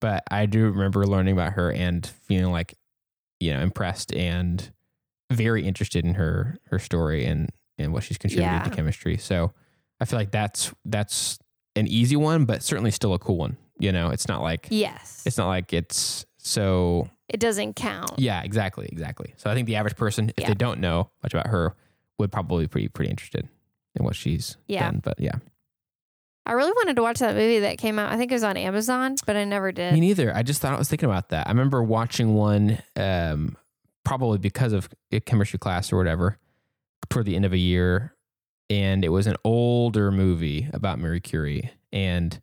But 0.01 0.23
I 0.29 0.45
do 0.45 0.65
remember 0.69 1.05
learning 1.05 1.33
about 1.33 1.53
her 1.53 1.71
and 1.71 2.05
feeling 2.05 2.51
like, 2.51 2.75
you 3.39 3.53
know, 3.53 3.59
impressed 3.61 4.13
and 4.13 4.71
very 5.31 5.65
interested 5.65 6.05
in 6.05 6.13
her 6.15 6.57
her 6.67 6.79
story 6.79 7.25
and 7.25 7.49
and 7.77 7.91
what 7.93 8.03
she's 8.03 8.17
contributed 8.17 8.51
Yeah. 8.61 8.63
to 8.63 8.69
chemistry. 8.69 9.17
So 9.17 9.53
I 9.99 10.05
feel 10.05 10.19
like 10.19 10.31
that's 10.31 10.73
that's 10.85 11.39
an 11.75 11.87
easy 11.87 12.15
one, 12.15 12.45
but 12.45 12.61
certainly 12.61 12.91
still 12.91 13.13
a 13.13 13.19
cool 13.19 13.37
one. 13.37 13.57
You 13.79 13.91
know, 13.91 14.09
it's 14.09 14.27
not 14.27 14.41
like 14.41 14.67
Yes. 14.69 15.23
it's 15.25 15.37
not 15.37 15.47
like 15.47 15.73
it's 15.73 16.25
so 16.37 17.09
it 17.29 17.39
doesn't 17.39 17.75
count. 17.77 18.11
yeah, 18.19 18.43
exactly, 18.43 18.87
exactly. 18.91 19.33
So 19.37 19.49
I 19.49 19.55
think 19.55 19.65
the 19.67 19.77
average 19.77 19.95
person, 19.95 20.29
if 20.37 20.41
Yeah. 20.43 20.49
they 20.49 20.53
don't 20.53 20.79
know 20.81 21.09
much 21.23 21.33
about 21.33 21.47
her, 21.47 21.73
would 22.19 22.31
probably 22.31 22.65
be 22.65 22.67
pretty 22.67 22.87
pretty 22.89 23.09
interested 23.09 23.47
in 23.95 24.03
what 24.03 24.15
she's 24.15 24.57
Yeah. 24.67 24.91
done. 24.91 24.99
But 25.03 25.19
yeah. 25.19 25.35
I 26.45 26.53
really 26.53 26.71
wanted 26.71 26.95
to 26.97 27.01
watch 27.01 27.19
that 27.19 27.35
movie 27.35 27.59
that 27.59 27.77
came 27.77 27.97
out. 27.97 28.11
I 28.11 28.17
think 28.17 28.31
it 28.31 28.35
was 28.35 28.43
on 28.43 28.57
Amazon, 28.57 29.15
but 29.25 29.35
I 29.37 29.45
never 29.45 29.71
did. 29.71 29.93
Me 29.93 29.99
neither. 30.01 30.35
I 30.35 30.43
just 30.43 30.61
thought 30.61 30.73
I 30.73 30.77
was 30.77 30.89
thinking 30.89 31.07
about 31.09 31.29
that. 31.29 31.47
I 31.47 31.51
remember 31.51 31.81
watching 31.81 32.33
one, 32.33 32.79
um, 32.97 33.55
probably 34.03 34.37
because 34.39 34.73
of 34.73 34.89
a 35.11 35.19
chemistry 35.21 35.57
class 35.57 35.93
or 35.93 35.97
whatever, 35.97 36.37
toward 37.09 37.25
the 37.25 37.35
end 37.37 37.45
of 37.45 37.53
a 37.53 37.57
year, 37.57 38.13
and 38.69 39.05
it 39.05 39.09
was 39.09 39.25
an 39.27 39.35
older 39.45 40.11
movie 40.11 40.67
about 40.73 40.99
Marie 40.99 41.21
Curie, 41.21 41.71
and 41.93 42.41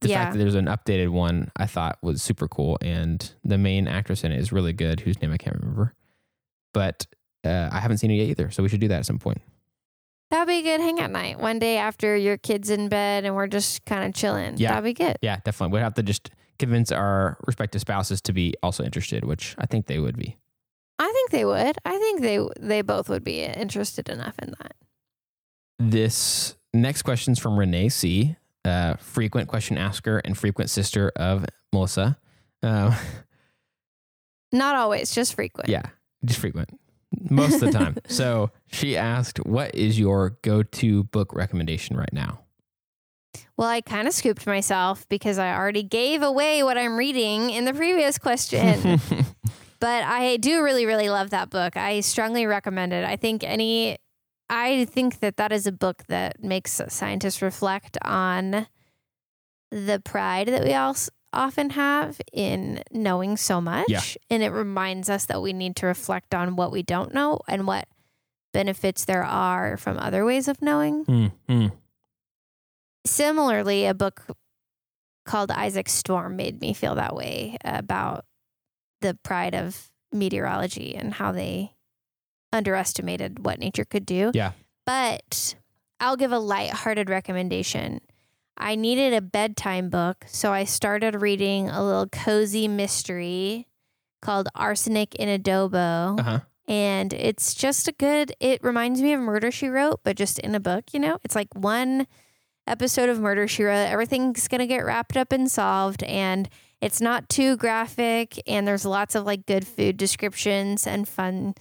the 0.00 0.08
Yeah. 0.08 0.16
fact 0.16 0.32
that 0.32 0.38
there's 0.38 0.54
an 0.54 0.66
updated 0.66 1.08
one 1.10 1.50
I 1.56 1.66
thought 1.66 1.98
was 2.02 2.20
super 2.22 2.46
cool, 2.48 2.76
and 2.82 3.30
the 3.42 3.56
main 3.58 3.88
actress 3.88 4.22
in 4.24 4.32
it 4.32 4.38
is 4.40 4.52
really 4.52 4.72
good, 4.74 5.00
whose 5.00 5.20
name 5.22 5.32
I 5.32 5.38
can't 5.38 5.56
remember, 5.58 5.94
but 6.74 7.06
uh, 7.44 7.68
I 7.72 7.78
haven't 7.80 7.98
seen 7.98 8.10
it 8.10 8.14
yet 8.16 8.28
either, 8.28 8.50
so 8.50 8.62
we 8.62 8.68
should 8.68 8.80
do 8.80 8.88
that 8.88 8.98
at 9.00 9.06
some 9.06 9.18
point. 9.18 9.40
That'd 10.30 10.48
be 10.48 10.58
a 10.58 10.62
good 10.62 10.80
hangout 10.80 11.10
night. 11.10 11.38
One 11.38 11.58
day 11.58 11.78
after 11.78 12.14
your 12.16 12.36
kids 12.36 12.68
in 12.68 12.88
bed 12.88 13.24
and 13.24 13.34
we're 13.34 13.46
just 13.46 13.84
kind 13.86 14.04
of 14.04 14.14
chilling. 14.14 14.58
Yeah. 14.58 14.70
That'd 14.70 14.84
be 14.84 14.92
good. 14.92 15.16
Yeah, 15.22 15.38
definitely. 15.44 15.74
We'd 15.74 15.82
have 15.84 15.94
to 15.94 16.02
just 16.02 16.30
convince 16.58 16.92
our 16.92 17.38
respective 17.46 17.80
spouses 17.80 18.20
to 18.22 18.32
be 18.32 18.52
also 18.62 18.84
interested, 18.84 19.24
which 19.24 19.54
I 19.58 19.66
think 19.66 19.86
they 19.86 19.98
would 19.98 20.18
be. 20.18 20.36
I 20.98 21.10
think 21.12 21.30
they 21.30 21.44
would. 21.44 21.76
I 21.84 21.98
think 21.98 22.20
they 22.20 22.40
they 22.58 22.82
both 22.82 23.08
would 23.08 23.22
be 23.24 23.42
interested 23.44 24.08
enough 24.08 24.34
in 24.42 24.52
that. 24.58 24.74
This 25.78 26.56
next 26.74 27.02
question 27.02 27.32
is 27.32 27.38
from 27.38 27.56
Renee 27.58 27.88
C., 27.88 28.36
uh, 28.64 28.94
frequent 28.96 29.48
question 29.48 29.78
asker 29.78 30.18
and 30.24 30.36
frequent 30.36 30.70
sister 30.70 31.12
of 31.14 31.46
Melissa. 31.72 32.18
Um, 32.64 32.94
Not 34.52 34.74
always, 34.74 35.14
just 35.14 35.34
frequent. 35.34 35.68
yeah, 35.68 35.82
just 36.24 36.40
frequent 36.40 36.68
most 37.30 37.54
of 37.54 37.60
the 37.60 37.78
time. 37.78 37.96
so 38.08 38.50
she 38.66 38.96
asked, 38.96 39.38
"What 39.46 39.74
is 39.74 39.98
your 39.98 40.38
go-to 40.42 41.04
book 41.04 41.34
recommendation 41.34 41.96
right 41.96 42.12
now?" 42.12 42.40
Well, 43.56 43.68
I 43.68 43.80
kind 43.80 44.06
of 44.06 44.14
scooped 44.14 44.46
myself 44.46 45.08
because 45.08 45.38
I 45.38 45.54
already 45.54 45.82
gave 45.82 46.22
away 46.22 46.62
what 46.62 46.78
I'm 46.78 46.96
reading 46.96 47.50
in 47.50 47.64
the 47.64 47.74
previous 47.74 48.16
question. 48.16 49.00
but 49.80 50.04
I 50.04 50.36
do 50.36 50.62
really, 50.62 50.86
really 50.86 51.08
love 51.08 51.30
that 51.30 51.50
book. 51.50 51.76
I 51.76 52.00
strongly 52.00 52.46
recommend 52.46 52.92
it. 52.92 53.04
I 53.04 53.16
think 53.16 53.42
any, 53.42 53.98
I 54.48 54.84
think 54.84 55.20
that 55.20 55.36
that 55.38 55.52
is 55.52 55.66
a 55.66 55.72
book 55.72 56.04
that 56.08 56.42
makes 56.42 56.80
scientists 56.88 57.42
reflect 57.42 57.98
on 58.02 58.68
the 59.70 60.00
pride 60.04 60.48
that 60.48 60.64
we 60.64 60.74
all 60.74 60.94
often 61.32 61.70
have 61.70 62.20
in 62.32 62.82
knowing 62.90 63.36
so 63.36 63.60
much. 63.60 63.88
Yeah. 63.88 64.02
And 64.30 64.42
it 64.42 64.50
reminds 64.50 65.10
us 65.10 65.26
that 65.26 65.42
we 65.42 65.52
need 65.52 65.76
to 65.76 65.86
reflect 65.86 66.34
on 66.34 66.56
what 66.56 66.72
we 66.72 66.82
don't 66.82 67.12
know 67.12 67.40
and 67.48 67.66
what 67.66 67.88
benefits 68.52 69.04
there 69.04 69.24
are 69.24 69.76
from 69.76 69.98
other 69.98 70.24
ways 70.24 70.48
of 70.48 70.62
knowing. 70.62 71.04
Hmm, 71.04 71.26
hmm. 71.46 71.66
Similarly, 73.06 73.86
a 73.86 73.94
book 73.94 74.26
called 75.24 75.50
Isaac's 75.50 75.92
Storm 75.92 76.36
made 76.36 76.60
me 76.60 76.72
feel 76.72 76.94
that 76.94 77.14
way 77.14 77.56
about 77.64 78.24
the 79.00 79.14
pride 79.22 79.54
of 79.54 79.90
meteorology 80.12 80.94
and 80.94 81.14
how 81.14 81.32
they 81.32 81.74
underestimated 82.52 83.44
what 83.44 83.58
nature 83.58 83.84
could 83.84 84.06
do. 84.06 84.30
Yeah. 84.34 84.52
But 84.86 85.54
I'll 86.00 86.16
give 86.16 86.32
a 86.32 86.38
lighthearted 86.38 87.10
recommendation. 87.10 88.00
I 88.58 88.74
needed 88.74 89.14
a 89.14 89.20
bedtime 89.20 89.88
book, 89.88 90.24
so 90.26 90.52
I 90.52 90.64
started 90.64 91.22
reading 91.22 91.68
a 91.68 91.84
little 91.84 92.08
cozy 92.08 92.68
mystery 92.68 93.68
called 94.20 94.48
Arsenic 94.54 95.14
in 95.14 95.28
Adobo. 95.28 96.18
Uh-huh. 96.18 96.40
And 96.66 97.14
it's 97.14 97.54
just 97.54 97.88
a 97.88 97.92
good, 97.92 98.34
it 98.40 98.62
reminds 98.62 99.00
me 99.00 99.14
of 99.14 99.20
Murder 99.20 99.50
She 99.50 99.68
Wrote, 99.68 100.00
but 100.04 100.16
just 100.16 100.38
in 100.40 100.54
a 100.54 100.60
book, 100.60 100.92
you 100.92 101.00
know? 101.00 101.18
It's 101.24 101.34
like 101.34 101.48
one 101.54 102.06
episode 102.66 103.08
of 103.08 103.20
Murder 103.20 103.48
She 103.48 103.64
Wrote. 103.64 103.86
Everything's 103.86 104.48
going 104.48 104.58
to 104.58 104.66
get 104.66 104.84
wrapped 104.84 105.16
up 105.16 105.32
and 105.32 105.50
solved. 105.50 106.02
And 106.02 106.48
it's 106.82 107.00
not 107.00 107.30
too 107.30 107.56
graphic. 107.56 108.42
And 108.46 108.68
there's 108.68 108.84
lots 108.84 109.14
of 109.14 109.24
like 109.24 109.46
good 109.46 109.66
food 109.66 109.96
descriptions 109.96 110.86
and 110.86 111.08
fun 111.08 111.54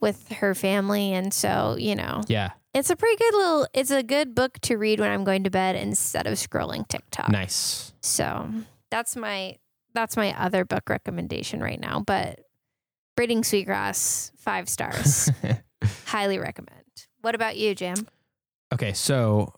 with 0.00 0.28
her 0.32 0.54
family. 0.54 1.12
And 1.12 1.32
so, 1.32 1.76
you 1.78 1.94
know, 1.96 2.22
Yeah, 2.28 2.50
it's 2.74 2.90
a 2.90 2.96
pretty 2.96 3.16
good 3.16 3.34
little, 3.34 3.66
it's 3.74 3.90
a 3.90 4.02
good 4.02 4.34
book 4.34 4.58
to 4.60 4.76
read 4.76 5.00
when 5.00 5.10
I'm 5.10 5.24
going 5.24 5.44
to 5.44 5.50
bed 5.50 5.76
instead 5.76 6.26
of 6.26 6.34
scrolling 6.34 6.86
TikTok. 6.88 7.28
nice. 7.30 7.92
So 8.02 8.48
that's 8.90 9.16
my, 9.16 9.56
that's 9.94 10.16
my 10.16 10.32
other 10.40 10.64
book 10.64 10.88
recommendation 10.88 11.60
right 11.60 11.80
now. 11.80 12.00
But 12.00 12.40
Braiding 13.16 13.44
Sweetgrass, 13.44 14.32
five 14.36 14.68
stars. 14.68 15.30
Highly 16.06 16.38
recommend. 16.38 16.76
What 17.22 17.34
about 17.34 17.56
you, 17.56 17.74
Jam? 17.74 18.06
Okay, 18.72 18.92
so 18.92 19.52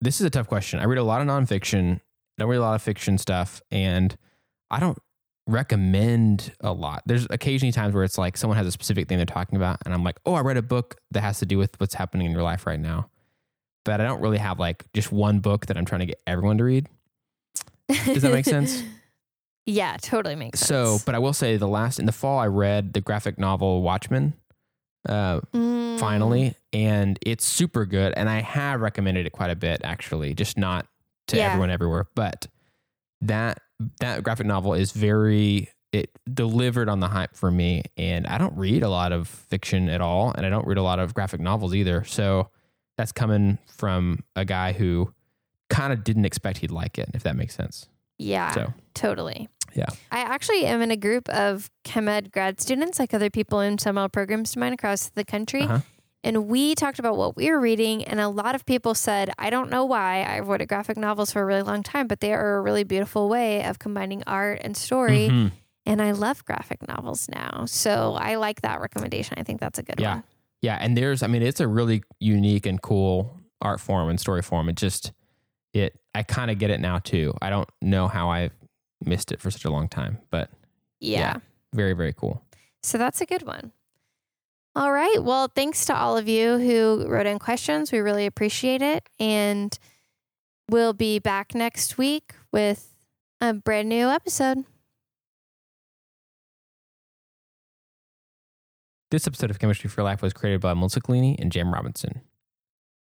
this 0.00 0.20
is 0.20 0.26
a 0.26 0.30
tough 0.30 0.46
question. 0.48 0.78
I 0.78 0.84
read 0.84 0.98
a 0.98 1.02
lot 1.02 1.20
of 1.20 1.26
nonfiction, 1.26 2.00
don't 2.38 2.48
read 2.48 2.58
a 2.58 2.60
lot 2.62 2.74
of 2.76 2.82
fiction 2.82 3.18
stuff, 3.18 3.60
and 3.70 4.16
I 4.70 4.80
don't 4.80 4.98
recommend 5.46 6.52
a 6.60 6.72
lot. 6.72 7.02
There's 7.06 7.26
occasionally 7.30 7.72
times 7.72 7.94
where 7.94 8.04
it's 8.04 8.18
like 8.18 8.36
someone 8.36 8.56
has 8.56 8.66
a 8.66 8.70
specific 8.72 9.08
thing 9.08 9.18
they're 9.18 9.26
talking 9.26 9.56
about, 9.56 9.78
and 9.84 9.92
I'm 9.94 10.04
like, 10.04 10.18
oh, 10.26 10.34
I 10.34 10.40
read 10.40 10.56
a 10.56 10.62
book 10.62 10.96
that 11.10 11.22
has 11.22 11.38
to 11.40 11.46
do 11.46 11.58
with 11.58 11.78
what's 11.80 11.94
happening 11.94 12.26
in 12.26 12.32
your 12.32 12.42
life 12.42 12.66
right 12.66 12.80
now. 12.80 13.10
But 13.84 14.00
I 14.00 14.04
don't 14.04 14.20
really 14.20 14.38
have 14.38 14.58
like 14.58 14.84
just 14.94 15.12
one 15.12 15.40
book 15.40 15.66
that 15.66 15.76
I'm 15.76 15.84
trying 15.84 16.00
to 16.00 16.06
get 16.06 16.20
everyone 16.26 16.58
to 16.58 16.64
read. 16.64 16.88
Does 17.88 18.22
that 18.22 18.32
make 18.32 18.46
sense? 18.46 18.82
yeah, 19.66 19.96
totally 20.00 20.34
makes 20.36 20.60
sense. 20.60 20.68
So, 20.68 20.98
but 21.04 21.14
I 21.14 21.18
will 21.18 21.34
say 21.34 21.56
the 21.58 21.68
last 21.68 21.98
in 21.98 22.06
the 22.06 22.12
fall, 22.12 22.38
I 22.38 22.46
read 22.46 22.94
the 22.94 23.00
graphic 23.02 23.38
novel 23.38 23.82
Watchmen. 23.82 24.34
Uh, 25.06 25.40
Mm, 25.52 25.98
finally, 26.00 26.54
and 26.72 27.18
it's 27.24 27.44
super 27.44 27.84
good. 27.84 28.14
And 28.16 28.26
I 28.28 28.40
have 28.40 28.80
recommended 28.80 29.26
it 29.26 29.30
quite 29.32 29.50
a 29.50 29.54
bit, 29.56 29.82
actually, 29.84 30.32
just 30.34 30.56
not 30.56 30.86
to 31.28 31.36
Yeah. 31.36 31.48
everyone 31.48 31.68
everywhere. 31.70 32.06
But 32.14 32.46
that 33.20 33.58
that 34.00 34.22
graphic 34.22 34.46
novel 34.46 34.74
is 34.74 34.92
very 34.92 35.68
it 35.92 36.10
delivered 36.32 36.88
on 36.88 36.98
the 36.98 37.06
hype 37.06 37.36
for 37.36 37.50
me. 37.52 37.82
And 37.96 38.26
I 38.26 38.36
don't 38.36 38.56
read 38.56 38.82
a 38.82 38.88
lot 38.88 39.12
of 39.12 39.28
fiction 39.28 39.88
at 39.88 40.00
all, 40.00 40.32
and 40.36 40.44
I 40.44 40.50
don't 40.50 40.66
read 40.66 40.78
a 40.78 40.82
lot 40.82 40.98
of 40.98 41.14
graphic 41.14 41.40
novels 41.40 41.72
either. 41.72 42.02
So 42.04 42.48
that's 42.98 43.12
coming 43.12 43.58
from 43.68 44.24
a 44.34 44.44
guy 44.44 44.72
who 44.72 45.14
kind 45.70 45.92
of 45.92 46.02
didn't 46.02 46.24
expect 46.24 46.58
he'd 46.58 46.72
like 46.72 46.98
it, 46.98 47.10
if 47.14 47.22
that 47.22 47.36
makes 47.36 47.54
sense. 47.54 47.88
Yeah, 48.18 48.50
So 48.52 48.72
totally. 48.94 49.48
Yeah. 49.74 49.86
I 50.12 50.20
actually 50.20 50.66
am 50.66 50.82
in 50.82 50.90
a 50.90 50.96
group 50.96 51.28
of 51.28 51.70
ChemEd 51.84 52.30
grad 52.30 52.60
students, 52.60 52.98
like 52.98 53.12
other 53.12 53.30
people 53.30 53.60
in 53.60 53.78
similar 53.78 54.08
programs 54.08 54.52
to 54.52 54.58
mine 54.58 54.72
across 54.72 55.08
the 55.08 55.24
country. 55.24 55.62
Uh-huh. 55.62 55.80
And 56.24 56.48
we 56.48 56.74
talked 56.74 56.98
about 56.98 57.16
what 57.16 57.36
we 57.36 57.50
were 57.50 57.60
reading, 57.60 58.02
and 58.04 58.18
a 58.18 58.28
lot 58.28 58.54
of 58.54 58.64
people 58.64 58.94
said, 58.94 59.30
I 59.38 59.50
don't 59.50 59.70
know 59.70 59.84
why. 59.84 60.24
I've 60.24 60.44
avoided 60.44 60.68
graphic 60.68 60.96
novels 60.96 61.30
for 61.30 61.42
a 61.42 61.44
really 61.44 61.62
long 61.62 61.82
time, 61.82 62.06
but 62.06 62.20
they 62.20 62.32
are 62.32 62.56
a 62.56 62.62
really 62.62 62.82
beautiful 62.82 63.28
way 63.28 63.62
of 63.64 63.78
combining 63.78 64.22
art 64.26 64.60
and 64.64 64.76
story. 64.76 65.28
Mhm. 65.28 65.52
And 65.86 66.00
I 66.00 66.12
love 66.12 66.42
graphic 66.46 66.88
novels 66.88 67.28
now. 67.28 67.66
So 67.66 68.14
I 68.18 68.36
like 68.36 68.62
that 68.62 68.80
recommendation. 68.80 69.36
I 69.38 69.42
think 69.42 69.60
that's 69.60 69.78
a 69.78 69.82
good 69.82 70.00
Yeah. 70.00 70.14
one. 70.14 70.24
Yeah, 70.62 70.78
and 70.80 70.96
there's 70.96 71.22
I 71.22 71.26
mean 71.26 71.42
it's 71.42 71.60
a 71.60 71.68
really 71.68 72.02
unique 72.20 72.64
and 72.64 72.80
cool 72.80 73.38
art 73.60 73.80
form 73.80 74.08
and 74.08 74.18
story 74.18 74.40
form. 74.40 74.70
It 74.70 74.76
just 74.76 75.12
it 75.74 76.00
I 76.14 76.22
kind 76.22 76.50
of 76.50 76.58
get 76.58 76.70
it 76.70 76.80
now 76.80 77.00
too. 77.00 77.34
I 77.42 77.50
don't 77.50 77.68
know 77.82 78.08
how 78.08 78.30
I 78.30 78.48
missed 79.04 79.30
it 79.30 79.42
for 79.42 79.50
such 79.50 79.66
a 79.66 79.70
long 79.70 79.88
time, 79.88 80.20
but 80.30 80.48
Yeah. 81.00 81.18
Yeah. 81.18 81.36
very 81.74 81.92
very 81.92 82.14
cool. 82.14 82.42
So 82.82 82.96
that's 82.96 83.20
a 83.20 83.26
good 83.26 83.42
one. 83.42 83.72
All 84.76 84.92
right. 84.92 85.22
Well, 85.22 85.48
thanks 85.54 85.84
to 85.86 85.94
all 85.96 86.16
of 86.16 86.28
you 86.28 86.58
who 86.58 87.06
wrote 87.08 87.26
in 87.26 87.38
questions. 87.38 87.92
We 87.92 88.00
really 88.00 88.26
appreciate 88.26 88.82
it. 88.82 89.08
And 89.20 89.76
we'll 90.68 90.92
be 90.92 91.20
back 91.20 91.54
next 91.54 91.96
week 91.96 92.34
with 92.52 92.92
a 93.40 93.54
brand 93.54 93.88
new 93.88 94.08
episode. 94.08 94.64
This 99.12 99.28
episode 99.28 99.50
of 99.50 99.60
Chemistry 99.60 99.88
for 99.88 100.02
Life 100.02 100.22
was 100.22 100.32
created 100.32 100.60
by 100.60 100.74
Melissa 100.74 101.00
Collini 101.00 101.36
and 101.38 101.52
Jam 101.52 101.72
Robinson. 101.72 102.22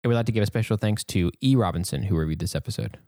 I 0.05 0.09
would 0.09 0.15
like 0.15 0.27
to 0.27 0.33
give 0.33 0.45
a 0.45 0.47
special 0.47 0.77
thanks 0.77 1.03
to 1.05 1.33
E. 1.43 1.57
Robinson 1.57 2.05
who 2.05 2.17
reviewed 2.17 2.39
this 2.39 2.55
episode. 2.55 2.99